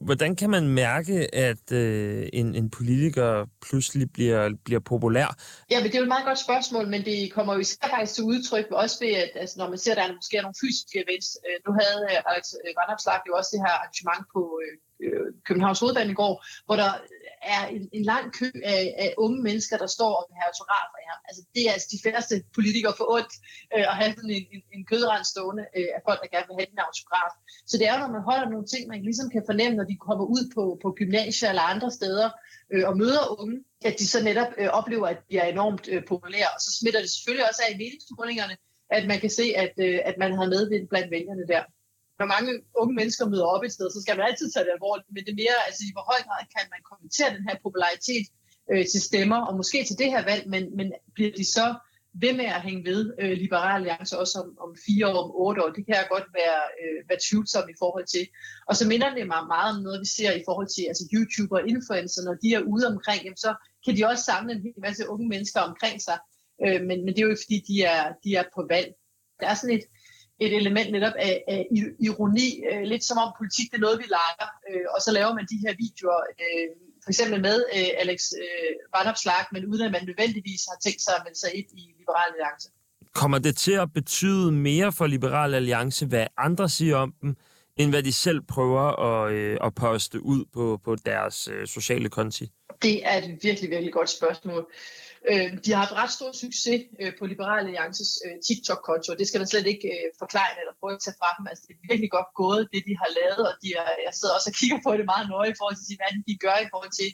Hvordan 0.00 0.36
kan 0.36 0.50
man 0.50 0.68
mærke, 0.68 1.34
at 1.34 1.72
øh, 1.72 2.28
en, 2.32 2.54
en 2.54 2.70
politiker 2.70 3.46
pludselig 3.66 4.12
bliver, 4.12 4.50
bliver 4.64 4.80
populær? 4.80 5.28
Ja, 5.70 5.76
men 5.78 5.86
det 5.86 5.94
er 5.94 5.98
jo 5.98 6.08
et 6.10 6.14
meget 6.16 6.28
godt 6.30 6.38
spørgsmål, 6.46 6.86
men 6.88 7.04
det 7.04 7.32
kommer 7.32 7.54
jo 7.54 7.60
især 7.60 7.88
faktisk 7.94 8.14
til 8.14 8.24
udtryk 8.24 8.66
også 8.70 8.96
ved, 9.04 9.12
at 9.24 9.30
altså, 9.34 9.54
når 9.58 9.68
man 9.68 9.78
ser, 9.78 9.92
at 9.92 9.96
der 9.96 10.04
er 10.04 10.14
måske 10.14 10.36
nogle 10.42 10.60
fysiske 10.64 10.96
events. 11.04 11.28
Øh, 11.46 11.56
nu 11.66 11.70
havde 11.80 12.00
øh, 12.10 12.30
Alex 12.30 12.44
Vandopslag 12.78 13.20
jo 13.28 13.32
også 13.38 13.50
det 13.54 13.60
her 13.64 13.74
arrangement 13.78 14.24
på 14.34 14.40
øh, 14.62 14.74
øh 15.04 15.26
Københavns 15.48 15.80
Hovedbane 15.80 16.10
i 16.14 16.20
går, 16.22 16.34
hvor 16.66 16.76
der 16.82 16.90
er 17.42 17.62
en, 17.66 17.88
en 17.92 18.04
lang 18.12 18.24
kø 18.38 18.50
af, 18.64 18.94
af 19.04 19.14
unge 19.24 19.42
mennesker, 19.42 19.76
der 19.82 19.86
står 19.96 20.12
og 20.18 20.24
vil 20.28 20.36
have 20.40 20.50
autografer 20.52 20.98
af 21.02 21.06
ham. 21.12 21.20
Altså, 21.28 21.42
det 21.54 21.62
er 21.68 21.72
altså 21.76 21.88
de 21.94 22.02
færreste 22.06 22.34
politikere 22.56 22.94
for 23.00 23.06
ondt 23.16 23.34
øh, 23.74 23.86
at 23.90 23.96
have 24.00 24.12
sådan 24.16 24.34
en, 24.38 24.46
en, 24.54 24.62
en 24.76 24.84
kødrand 24.90 25.24
stående 25.32 25.64
øh, 25.78 25.88
af 25.96 26.00
folk, 26.08 26.18
der 26.22 26.28
gerne 26.34 26.48
vil 26.48 26.58
have 26.60 26.70
en 26.72 26.86
autograf. 26.88 27.32
Så 27.70 27.74
det 27.78 27.86
er 27.86 27.94
jo, 27.94 28.00
når 28.04 28.12
man 28.16 28.28
holder 28.30 28.48
nogle 28.52 28.66
ting, 28.72 28.82
man 28.92 29.02
ligesom 29.08 29.28
kan 29.34 29.42
fornemme, 29.50 29.74
når 29.76 29.86
de 29.90 29.96
kommer 30.06 30.24
ud 30.36 30.44
på, 30.56 30.62
på 30.82 30.88
gymnasier 31.00 31.48
eller 31.48 31.66
andre 31.74 31.90
steder 31.98 32.28
øh, 32.72 32.84
og 32.90 32.94
møder 33.02 33.22
unge, 33.40 33.56
at 33.88 33.94
de 34.00 34.06
så 34.12 34.18
netop 34.28 34.50
øh, 34.60 34.68
oplever, 34.78 35.06
at 35.14 35.20
de 35.28 35.34
er 35.42 35.46
enormt 35.54 35.84
øh, 35.92 36.02
populære. 36.12 36.50
Og 36.54 36.60
så 36.64 36.70
smitter 36.78 37.00
det 37.00 37.10
selvfølgelig 37.10 37.48
også 37.50 37.62
af 37.64 37.70
i 37.74 37.80
meningsmålingerne, 37.82 38.56
at 38.96 39.06
man 39.10 39.18
kan 39.20 39.30
se, 39.30 39.46
at, 39.64 39.74
øh, 39.86 39.98
at 40.08 40.16
man 40.22 40.32
har 40.38 40.46
medvind 40.54 40.88
blandt 40.88 41.10
vælgerne 41.10 41.46
der 41.52 41.62
når 42.18 42.26
mange 42.34 42.52
unge 42.80 42.94
mennesker 43.00 43.24
møder 43.32 43.48
op 43.54 43.64
et 43.64 43.72
sted, 43.76 43.86
så 43.90 44.00
skal 44.02 44.16
man 44.16 44.26
altid 44.28 44.46
tage 44.50 44.64
det 44.66 44.76
alvorligt, 44.78 45.08
men 45.14 45.22
det 45.24 45.32
er 45.32 45.42
mere, 45.44 45.58
altså 45.66 45.80
i 45.84 45.94
hvor 45.94 46.06
høj 46.10 46.20
grad 46.26 46.42
kan 46.54 46.66
man 46.72 46.82
kommentere 46.90 47.34
den 47.36 47.44
her 47.48 47.56
popularitet 47.64 48.26
øh, 48.70 48.84
til 48.92 49.00
stemmer, 49.08 49.40
og 49.48 49.52
måske 49.60 49.78
til 49.84 49.98
det 50.02 50.08
her 50.14 50.22
valg, 50.30 50.42
men, 50.54 50.62
men 50.78 50.86
bliver 51.16 51.32
de 51.40 51.44
så 51.56 51.66
ved 52.22 52.32
med 52.40 52.48
at 52.56 52.62
hænge 52.62 52.84
ved 52.90 53.00
øh, 53.20 53.32
Liberale 53.44 53.74
Alliance 53.74 54.18
også 54.18 54.34
om, 54.42 54.48
om 54.64 54.70
fire 54.86 55.06
år, 55.08 55.18
om 55.24 55.30
otte 55.44 55.62
år, 55.64 55.70
det 55.76 55.82
kan 55.86 55.94
jeg 56.00 56.06
godt 56.14 56.28
være, 56.40 56.60
øh, 56.80 56.98
være 57.08 57.18
tvivlsom 57.26 57.68
i 57.68 57.76
forhold 57.82 58.06
til. 58.14 58.24
Og 58.68 58.74
så 58.76 58.84
minder 58.92 59.08
det 59.14 59.26
mig 59.26 59.42
meget 59.54 59.76
om 59.76 59.82
noget, 59.82 60.00
vi 60.04 60.10
ser 60.18 60.32
i 60.32 60.42
forhold 60.48 60.68
til 60.76 60.84
altså 60.90 61.04
YouTuber 61.14 61.56
og 61.60 61.68
influencer, 61.74 62.22
når 62.28 62.36
de 62.42 62.48
er 62.58 62.62
ude 62.72 62.86
omkring, 62.92 63.20
jamen, 63.24 63.42
så 63.46 63.52
kan 63.84 63.96
de 63.96 64.08
også 64.10 64.24
samle 64.30 64.52
en 64.52 64.62
hel 64.66 64.78
masse 64.86 65.02
unge 65.12 65.28
mennesker 65.28 65.60
omkring 65.60 65.96
sig, 66.08 66.18
øh, 66.64 66.80
men, 66.88 66.96
men 67.04 67.10
det 67.12 67.18
er 67.18 67.26
jo 67.26 67.34
ikke, 67.34 67.46
fordi 67.46 67.58
de 67.70 67.76
er, 67.94 68.02
de 68.24 68.30
er 68.40 68.44
på 68.56 68.62
valg. 68.74 68.90
Der 69.40 69.46
er 69.48 69.54
sådan 69.54 69.76
et, 69.78 69.86
et 70.40 70.52
element 70.56 70.92
netop 70.92 71.12
af, 71.18 71.44
af 71.48 71.66
ironi, 72.00 72.48
øh, 72.72 72.82
lidt 72.82 73.04
som 73.04 73.18
om 73.18 73.32
politik 73.38 73.66
det 73.70 73.76
er 73.76 73.86
noget, 73.86 73.98
vi 73.98 74.08
leger, 74.18 74.48
øh, 74.70 74.86
og 74.94 75.02
så 75.02 75.10
laver 75.12 75.34
man 75.34 75.46
de 75.52 75.58
her 75.64 75.74
videoer, 75.84 76.22
øh, 76.42 76.68
for 77.04 77.10
eksempel 77.10 77.40
med 77.40 77.64
øh, 77.76 77.90
Alex 78.02 78.20
øh, 78.42 78.72
Vandopslag, 78.94 79.44
men 79.52 79.66
uden 79.66 79.82
at 79.86 79.92
man 79.92 80.04
nødvendigvis 80.06 80.62
har 80.70 80.78
tænkt 80.84 81.02
sig 81.02 81.14
at 81.16 81.22
melde 81.24 81.38
sig 81.38 81.50
ind 81.58 81.66
i 81.82 81.82
Liberal 81.98 82.30
Alliance. 82.32 82.68
Kommer 83.14 83.38
det 83.38 83.56
til 83.56 83.72
at 83.72 83.92
betyde 83.92 84.52
mere 84.52 84.92
for 84.92 85.06
Liberal 85.06 85.54
Alliance, 85.54 86.06
hvad 86.06 86.26
andre 86.36 86.68
siger 86.68 86.96
om 86.96 87.14
dem, 87.22 87.36
end 87.76 87.90
hvad 87.90 88.02
de 88.02 88.12
selv 88.12 88.40
prøver 88.42 88.84
at, 89.08 89.32
øh, 89.32 89.58
at 89.64 89.74
poste 89.74 90.22
ud 90.22 90.44
på, 90.54 90.80
på 90.84 90.96
deres 91.06 91.48
øh, 91.52 91.66
sociale 91.66 92.08
konti? 92.08 92.50
Det 92.82 93.06
er 93.06 93.16
et 93.18 93.38
virkelig, 93.42 93.70
virkelig 93.70 93.92
godt 93.92 94.10
spørgsmål. 94.10 94.66
Øh, 95.30 95.48
de 95.64 95.68
har 95.72 95.80
haft 95.84 95.98
ret 96.02 96.12
stor 96.18 96.30
succes 96.44 96.80
øh, 97.00 97.12
på 97.18 97.24
Liberale 97.32 97.68
Alliances 97.68 98.10
øh, 98.24 98.36
TikTok-konto, 98.46 99.08
og 99.12 99.18
det 99.18 99.26
skal 99.28 99.40
man 99.42 99.50
slet 99.52 99.66
ikke 99.74 99.88
øh, 99.94 100.06
forklare 100.22 100.50
eller 100.60 100.74
prøve 100.80 100.94
at 100.98 101.02
tage 101.04 101.18
fra 101.20 101.30
dem. 101.36 101.44
Altså, 101.50 101.62
det 101.66 101.74
er 101.74 101.88
virkelig 101.90 102.10
godt 102.16 102.30
gået, 102.42 102.62
det 102.72 102.80
de 102.88 102.94
har 103.02 103.10
lavet, 103.18 103.42
og 103.50 103.54
de 103.62 103.68
er, 103.82 103.88
jeg 104.06 104.12
sidder 104.18 104.34
også 104.36 104.48
og 104.52 104.56
kigger 104.60 104.78
på 104.86 104.90
det 104.98 105.06
meget 105.12 105.26
nøje 105.34 105.50
i 105.52 105.58
forhold 105.60 105.76
til, 105.78 105.96
hvad 106.00 106.12
de 106.28 106.34
gør 106.44 106.58
i 106.66 106.70
forhold 106.72 106.92
til 107.00 107.10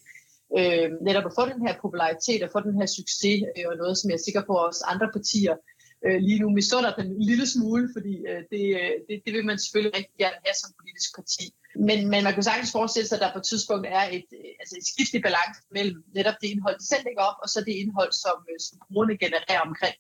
øh, 0.58 0.88
netop 1.08 1.26
at 1.28 1.36
få 1.38 1.44
den 1.52 1.60
her 1.66 1.74
popularitet 1.84 2.40
og 2.44 2.50
få 2.54 2.60
den 2.68 2.74
her 2.80 2.88
succes, 2.98 3.38
øh, 3.56 3.66
og 3.70 3.74
noget, 3.82 3.94
som 3.98 4.06
jeg 4.10 4.18
er 4.18 4.26
sikker 4.26 4.42
på, 4.48 4.52
at 4.58 4.66
også 4.70 4.82
andre 4.92 5.08
partier 5.16 5.54
øh, 5.58 5.71
Øh, 6.06 6.18
lige 6.28 6.40
nu 6.42 6.48
misunder 6.50 6.92
den 6.94 7.06
en 7.06 7.22
lille 7.30 7.46
smule, 7.46 7.84
fordi 7.96 8.14
øh, 8.30 8.42
det, 8.52 8.64
øh, 8.80 8.94
det, 9.08 9.16
det 9.24 9.32
vil 9.34 9.44
man 9.50 9.58
selvfølgelig 9.58 9.96
rigtig 9.98 10.16
gerne 10.22 10.38
have 10.44 10.56
som 10.60 10.70
politisk 10.80 11.10
parti. 11.18 11.44
Men, 11.88 11.98
men 12.12 12.20
man 12.24 12.34
kan 12.34 12.42
sagtens 12.42 12.72
forestille 12.72 13.08
sig, 13.08 13.16
at 13.16 13.24
der 13.24 13.32
på 13.32 13.38
et 13.42 13.50
tidspunkt 13.52 13.86
er 13.98 14.04
et, 14.16 14.28
øh, 14.38 14.52
altså 14.60 14.74
et 14.80 14.86
skift 14.92 15.12
i 15.18 15.20
balance 15.28 15.60
mellem 15.76 15.98
netop 16.18 16.38
det 16.40 16.48
indhold, 16.52 16.76
de 16.78 16.86
selv 16.92 17.04
lægger 17.04 17.22
op, 17.30 17.38
og 17.42 17.48
så 17.48 17.58
det 17.68 17.74
indhold, 17.82 18.12
som, 18.24 18.36
som 18.66 18.76
brugerne 18.86 19.16
genererer 19.24 19.62
omkring. 19.70 19.96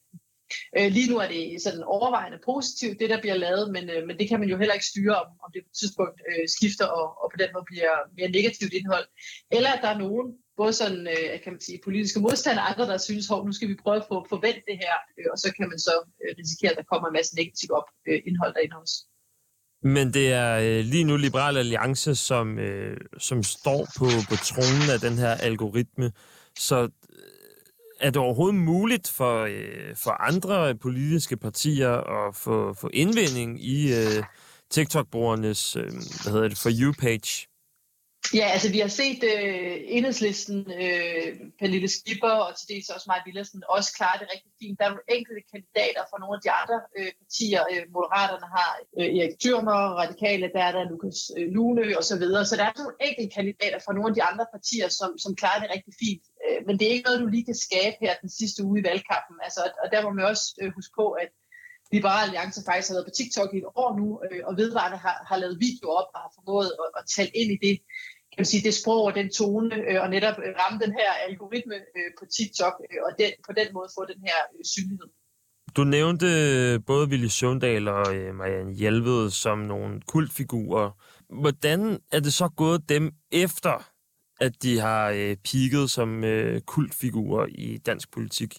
Øh, 0.78 0.88
lige 0.96 1.10
nu 1.10 1.16
er 1.24 1.28
det 1.28 1.62
sådan 1.62 1.90
overvejende 1.96 2.38
positivt, 2.50 3.00
det 3.00 3.10
der 3.10 3.20
bliver 3.20 3.38
lavet, 3.46 3.64
men, 3.74 3.84
øh, 3.90 4.06
men 4.06 4.18
det 4.18 4.28
kan 4.28 4.40
man 4.40 4.48
jo 4.48 4.56
heller 4.58 4.74
ikke 4.74 4.92
styre, 4.92 5.16
om, 5.22 5.28
om 5.44 5.48
det 5.52 5.62
på 5.64 5.70
et 5.72 5.78
tidspunkt 5.80 6.18
øh, 6.30 6.44
skifter 6.56 6.86
og, 6.98 7.06
og 7.22 7.26
på 7.32 7.36
den 7.42 7.50
måde 7.54 7.66
bliver 7.72 7.94
mere 8.16 8.30
negativt 8.38 8.72
indhold. 8.78 9.06
Eller 9.56 9.70
at 9.72 9.82
der 9.82 9.90
er 9.94 9.98
nogen, 9.98 10.28
både 10.56 10.72
sådan, 10.72 11.06
øh, 11.14 11.42
kan 11.42 11.52
man 11.52 11.60
sige, 11.60 11.80
politiske 11.84 12.20
modstandere, 12.20 12.68
andre, 12.70 12.86
der 12.92 12.98
synes, 12.98 13.30
at 13.30 13.44
nu 13.46 13.52
skal 13.52 13.68
vi 13.68 13.76
prøve 13.82 13.96
at 13.96 14.08
få 14.08 14.26
forventet 14.28 14.64
det 14.70 14.76
her, 14.84 14.96
øh, 15.18 15.26
og 15.32 15.38
så 15.38 15.48
kan 15.56 15.68
man 15.68 15.78
så 15.78 15.94
øh, 16.22 16.34
risikere, 16.40 16.70
at 16.70 16.76
der 16.76 16.90
kommer 16.92 17.08
en 17.08 17.16
masse 17.18 17.36
negativt 17.36 17.72
op, 17.78 17.88
øh, 18.08 18.20
indhold 18.28 18.54
derinde 18.54 18.76
også. 18.82 18.96
Men 19.82 20.14
det 20.14 20.32
er 20.32 20.52
øh, 20.58 20.84
lige 20.84 21.04
nu 21.04 21.16
Liberal 21.16 21.56
Alliance, 21.56 22.14
som, 22.14 22.58
øh, 22.58 22.96
som 23.18 23.42
står 23.42 23.86
på, 23.98 24.06
på 24.28 24.36
tronen 24.36 24.90
af 24.94 25.00
den 25.00 25.18
her 25.18 25.30
algoritme. 25.48 26.12
Så 26.58 26.82
øh, 26.82 26.88
er 28.00 28.10
det 28.10 28.16
overhovedet 28.16 28.60
muligt 28.60 29.08
for, 29.08 29.42
øh, 29.42 29.96
for 29.96 30.10
andre 30.10 30.74
politiske 30.74 31.36
partier 31.36 31.90
at 31.90 32.34
få, 32.34 32.74
få 32.74 32.90
indvinding 32.92 33.64
i 33.64 33.92
øh, 33.92 34.24
TikTok-brugernes 34.70 35.76
øh, 35.76 35.92
hvad 36.22 36.32
hedder 36.32 36.48
det, 36.48 36.58
For 36.58 36.70
You-page? 36.70 37.51
Ja, 38.38 38.46
altså 38.54 38.68
vi 38.74 38.78
har 38.84 38.92
set 39.02 39.20
øh, 39.32 39.76
enhedslisten, 39.96 40.58
øh, 40.82 41.28
Pernille 41.58 41.88
Skipper 41.96 42.34
og 42.46 42.50
til 42.56 42.66
dels 42.72 42.88
også 42.94 43.06
Maja 43.08 43.22
Villersen 43.26 43.62
også 43.76 43.90
klare 43.98 44.16
det 44.20 44.26
rigtig 44.34 44.52
fint. 44.60 44.78
Der 44.78 44.84
er 44.84 44.92
nogle 44.94 45.12
enkelte 45.16 45.42
kandidater 45.52 46.02
fra 46.10 46.20
nogle 46.22 46.34
af 46.38 46.42
de 46.46 46.50
andre 46.60 46.78
øh, 46.98 47.12
partier. 47.22 47.62
Øh, 47.72 47.82
Moderaterne 47.96 48.48
har 48.56 48.70
øh, 48.98 49.08
Erik 49.18 49.34
Thürmer, 49.42 49.80
Radikale, 50.02 50.46
der 50.56 50.62
er 50.68 50.72
der 50.76 50.90
Lukas 50.90 51.20
øh, 51.36 51.46
Lune 51.54 51.82
og 52.00 52.04
så 52.10 52.16
videre. 52.22 52.42
Så 52.46 52.54
der 52.58 52.64
er 52.68 52.74
nogle 52.80 52.96
enkelte 53.08 53.30
kandidater 53.38 53.78
fra 53.84 53.94
nogle 53.96 54.08
af 54.10 54.14
de 54.18 54.26
andre 54.30 54.46
partier, 54.54 54.88
som, 54.98 55.10
som 55.24 55.30
klarer 55.40 55.60
det 55.62 55.68
rigtig 55.74 55.94
fint. 56.02 56.24
Øh, 56.44 56.58
men 56.66 56.74
det 56.78 56.84
er 56.86 56.94
ikke 56.94 57.08
noget, 57.08 57.22
du 57.24 57.30
lige 57.34 57.48
kan 57.50 57.62
skabe 57.66 57.96
her 58.04 58.12
den 58.22 58.30
sidste 58.40 58.58
uge 58.66 58.76
i 58.80 58.86
valgkampen. 58.90 59.36
Altså, 59.46 59.60
og 59.82 59.86
der 59.92 60.00
må 60.04 60.10
man 60.16 60.24
også 60.32 60.44
øh, 60.60 60.68
huske 60.76 60.94
på, 61.00 61.06
at 61.22 61.30
Liberale 61.92 62.26
Alliance 62.28 62.60
faktisk 62.68 62.88
har 62.88 62.96
været 62.96 63.08
på 63.08 63.16
TikTok 63.18 63.50
i 63.54 63.58
et 63.62 63.68
år 63.82 63.90
nu, 64.00 64.06
øh, 64.26 64.42
og 64.48 64.52
vedvarende 64.60 64.98
har, 65.06 65.16
har 65.28 65.36
lavet 65.42 65.56
videoer 65.66 65.94
op 66.00 66.10
og 66.14 66.20
har 66.24 66.32
formået 66.38 66.68
at, 66.82 66.88
at 66.98 67.04
tale 67.16 67.32
ind 67.40 67.50
i 67.56 67.58
det, 67.66 67.74
kan 68.30 68.38
man 68.42 68.50
sige, 68.52 68.62
det 68.68 68.74
sprog 68.80 69.02
og 69.08 69.14
den 69.20 69.28
tone, 69.38 69.74
øh, 69.88 69.98
og 70.02 70.08
netop 70.16 70.36
ramme 70.60 70.78
den 70.84 70.92
her 71.00 71.10
algoritme 71.28 71.76
øh, 71.96 72.10
på 72.18 72.24
TikTok, 72.36 72.74
øh, 72.90 72.98
og 73.06 73.10
den, 73.20 73.32
på 73.46 73.52
den 73.58 73.68
måde 73.76 73.88
få 73.96 74.02
den 74.12 74.20
her 74.28 74.38
øh, 74.54 74.64
synlighed. 74.74 75.08
Du 75.76 75.84
nævnte 75.84 76.26
øh, 76.26 76.80
både 76.86 77.08
Willy 77.08 77.26
Søvndal 77.26 77.88
og 77.88 78.16
øh, 78.16 78.34
Marianne 78.34 78.74
Hjelved 78.74 79.30
som 79.30 79.58
nogle 79.58 80.00
kultfigurer. 80.00 80.90
Hvordan 81.40 81.98
er 82.12 82.20
det 82.20 82.34
så 82.34 82.48
gået 82.56 82.88
dem 82.88 83.12
efter, 83.30 83.90
at 84.40 84.62
de 84.62 84.78
har 84.78 85.10
øh, 85.10 85.36
peaked 85.36 85.88
som 85.88 86.24
øh, 86.24 86.60
kultfigurer 86.60 87.46
i 87.48 87.78
dansk 87.78 88.12
politik? 88.12 88.54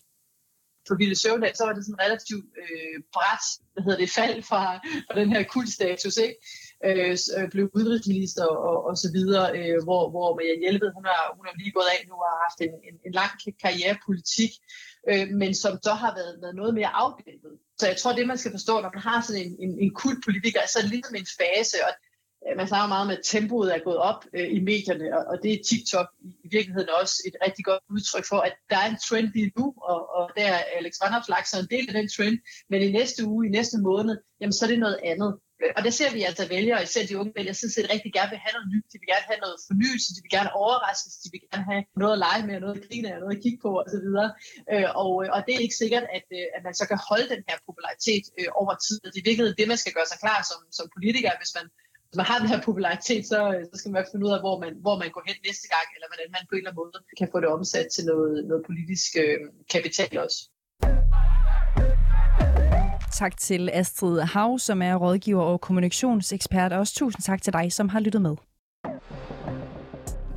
På 0.87 0.93
Ville 0.99 1.17
Søvndal, 1.21 1.55
så 1.55 1.65
var 1.65 1.73
det 1.73 1.85
sådan 1.85 2.03
relativt 2.05 2.47
øh, 2.63 2.97
bræt, 3.13 3.45
hvad 3.73 3.83
hedder 3.83 4.01
det, 4.03 4.09
fald 4.19 4.37
fra, 4.49 4.63
fra 5.05 5.19
den 5.19 5.29
her 5.33 5.43
kultstatus, 5.55 6.17
ikke? 6.25 6.37
Øh, 6.87 7.17
øh 7.37 7.49
blev 7.53 7.65
udenrigsminister 7.77 8.45
og, 8.69 8.77
og 8.87 8.93
så 9.03 9.07
videre, 9.17 9.45
øh, 9.59 9.77
hvor, 9.85 10.03
hvor 10.13 10.27
Marianne 10.35 10.63
Hjelved, 10.63 10.89
hun 10.97 11.05
har, 11.11 11.21
hun 11.37 11.45
har 11.47 11.55
lige 11.61 11.75
gået 11.77 11.89
af 11.95 12.01
nu 12.09 12.15
og 12.23 12.27
har 12.31 12.39
haft 12.45 12.59
en, 12.67 12.73
en, 12.87 12.95
en 13.07 13.13
lang 13.19 13.31
karrierepolitik, 13.63 14.51
øh, 15.11 15.27
men 15.41 15.51
som 15.63 15.73
så 15.87 15.93
har 16.03 16.11
været, 16.19 16.33
været 16.43 16.55
noget 16.61 16.73
mere 16.79 16.91
afdæmpet. 17.03 17.53
Så 17.79 17.85
jeg 17.91 17.97
tror, 17.97 18.13
det 18.13 18.27
man 18.27 18.41
skal 18.41 18.55
forstå, 18.57 18.73
når 18.81 18.91
man 18.95 19.05
har 19.09 19.19
sådan 19.21 19.41
en, 19.45 19.53
en, 19.65 19.73
en 19.83 19.91
kultpolitiker, 20.03 20.61
så 20.65 20.75
er 20.79 20.83
det 20.83 20.95
ligesom 20.95 21.15
en 21.15 21.29
fase, 21.41 21.77
og 21.87 21.93
Øh, 22.45 22.57
man 22.57 22.67
snakker 22.67 22.87
meget 22.87 23.05
om, 23.05 23.09
at 23.09 23.21
tempoet 23.23 23.75
er 23.75 23.79
gået 23.87 23.97
op 23.97 24.21
øh, 24.37 24.47
i 24.57 24.59
medierne, 24.59 25.17
og, 25.17 25.23
og 25.31 25.35
det 25.43 25.53
er 25.53 25.63
TikTok 25.69 26.07
i, 26.45 26.47
virkeligheden 26.55 26.89
også 27.01 27.15
et 27.27 27.35
rigtig 27.45 27.65
godt 27.65 27.83
udtryk 27.95 28.25
for, 28.31 28.39
at 28.47 28.55
der 28.69 28.77
er 28.83 28.89
en 28.89 28.99
trend 29.07 29.27
lige 29.35 29.51
nu, 29.57 29.65
og, 29.91 29.99
og 30.17 30.25
der 30.37 30.45
er 30.55 30.59
Alex 30.77 30.93
Vanopslagh 31.03 31.45
så 31.45 31.57
en 31.59 31.71
del 31.75 31.85
af 31.89 31.95
den 31.99 32.07
trend, 32.15 32.37
men 32.69 32.81
i 32.81 32.91
næste 32.91 33.21
uge, 33.31 33.47
i 33.47 33.49
næste 33.57 33.77
måned, 33.89 34.15
jamen 34.39 34.53
så 34.53 34.65
er 34.65 34.71
det 34.73 34.79
noget 34.85 34.99
andet. 35.11 35.31
Øh, 35.61 35.71
og 35.77 35.81
der 35.85 35.93
ser 35.99 36.09
vi 36.15 36.21
altså 36.29 36.43
vælgere, 36.55 36.83
især 36.83 37.03
de 37.09 37.17
unge 37.19 37.33
vælgere, 37.37 37.55
sådan 37.59 37.75
set 37.77 37.93
rigtig 37.93 38.11
gerne 38.17 38.31
vil 38.33 38.43
have 38.45 38.55
noget 38.57 38.69
nyt, 38.73 38.85
de 38.91 38.97
vil 39.01 39.11
gerne 39.13 39.27
have 39.31 39.41
noget 39.45 39.57
fornyelse, 39.69 40.09
de 40.15 40.21
vil 40.25 40.33
gerne 40.37 40.51
overraskes, 40.63 41.13
de 41.23 41.29
vil 41.33 41.41
gerne 41.49 41.65
have 41.71 41.83
noget 42.01 42.13
at 42.15 42.23
lege 42.25 42.43
med, 42.47 42.55
noget 42.63 42.77
at 42.77 42.83
grine 42.87 43.07
af, 43.11 43.15
noget 43.23 43.35
at 43.37 43.43
kigge 43.43 43.59
på 43.65 43.71
osv. 43.81 44.09
Og, 45.01 45.11
øh, 45.21 45.29
og 45.35 45.39
det 45.45 45.51
er 45.53 45.61
ikke 45.65 45.81
sikkert, 45.83 46.05
at, 46.17 46.25
at 46.55 46.61
man 46.67 46.75
så 46.79 46.83
kan 46.91 46.99
holde 47.09 47.27
den 47.33 47.41
her 47.49 47.57
popularitet 47.67 48.25
over 48.61 48.73
tid. 48.85 48.97
Det 49.13 49.19
er 49.19 49.29
virkelig 49.29 49.59
det, 49.59 49.67
man 49.73 49.81
skal 49.83 49.95
gøre 49.97 50.09
sig 50.11 50.19
klar 50.23 50.39
som, 50.49 50.59
som 50.77 50.85
politiker, 50.95 51.31
hvis 51.41 51.53
man 51.59 51.67
hvis 52.13 52.21
man 52.23 52.31
har 52.31 52.39
den 52.39 52.49
her 52.53 52.61
popularitet, 52.61 53.27
så, 53.27 53.39
så 53.71 53.75
skal 53.79 53.91
man 53.91 54.05
finde 54.11 54.25
ud 54.25 54.31
af, 54.31 54.39
hvor 54.45 54.59
man, 54.63 54.73
hvor 54.85 54.95
man 55.01 55.09
går 55.15 55.23
hen 55.27 55.35
næste 55.47 55.67
gang, 55.73 55.87
eller 55.95 56.07
hvordan 56.09 56.27
man 56.35 56.41
på 56.49 56.53
en 56.55 56.57
eller 56.57 56.71
anden 56.71 56.81
måde 56.81 56.91
kan 57.19 57.27
få 57.31 57.37
det 57.39 57.49
omsat 57.57 57.87
til 57.95 58.03
noget, 58.05 58.45
noget 58.49 58.63
politisk 58.69 59.09
øh, 59.23 59.37
kapital 59.73 60.11
også. 60.25 60.39
Tak 63.21 63.37
til 63.37 63.69
Astrid 63.73 64.19
Hav, 64.33 64.59
som 64.59 64.81
er 64.81 64.95
rådgiver 64.95 65.43
og 65.43 65.61
kommunikationsekspert, 65.61 66.73
og 66.73 66.79
også 66.79 66.95
tusind 66.95 67.21
tak 67.23 67.41
til 67.41 67.53
dig, 67.53 67.73
som 67.73 67.89
har 67.89 67.99
lyttet 67.99 68.21
med. 68.21 68.35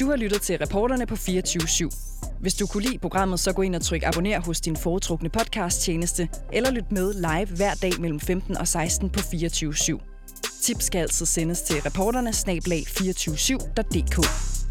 Du 0.01 0.07
har 0.11 0.17
lyttet 0.17 0.41
til 0.43 0.59
reporterne 0.59 1.07
på 1.07 1.17
24 1.17 1.63
/7. 1.63 2.39
Hvis 2.41 2.55
du 2.55 2.67
kunne 2.67 2.83
lide 2.83 2.99
programmet, 2.99 3.41
så 3.41 3.53
gå 3.53 3.63
ind 3.63 3.75
og 3.75 3.83
tryk 3.83 4.03
abonner 4.03 4.41
hos 4.41 4.61
din 4.61 4.77
foretrukne 4.77 5.29
podcast-tjeneste, 5.29 6.29
eller 6.53 6.71
lyt 6.71 6.93
med 6.93 7.15
live 7.15 7.57
hver 7.57 7.75
dag 7.75 7.93
mellem 8.01 8.21
15 8.21 8.57
og 8.57 8.69
16 8.69 9.11
på 9.11 9.21
24 9.31 9.73
/7. 9.73 10.16
Tips 10.63 10.85
skal 10.85 10.99
altså 10.99 11.27
sendes 11.27 11.63
til 11.63 11.83
reporterne 11.83 12.33
snablag 12.33 12.87
247.dk. 12.89 14.66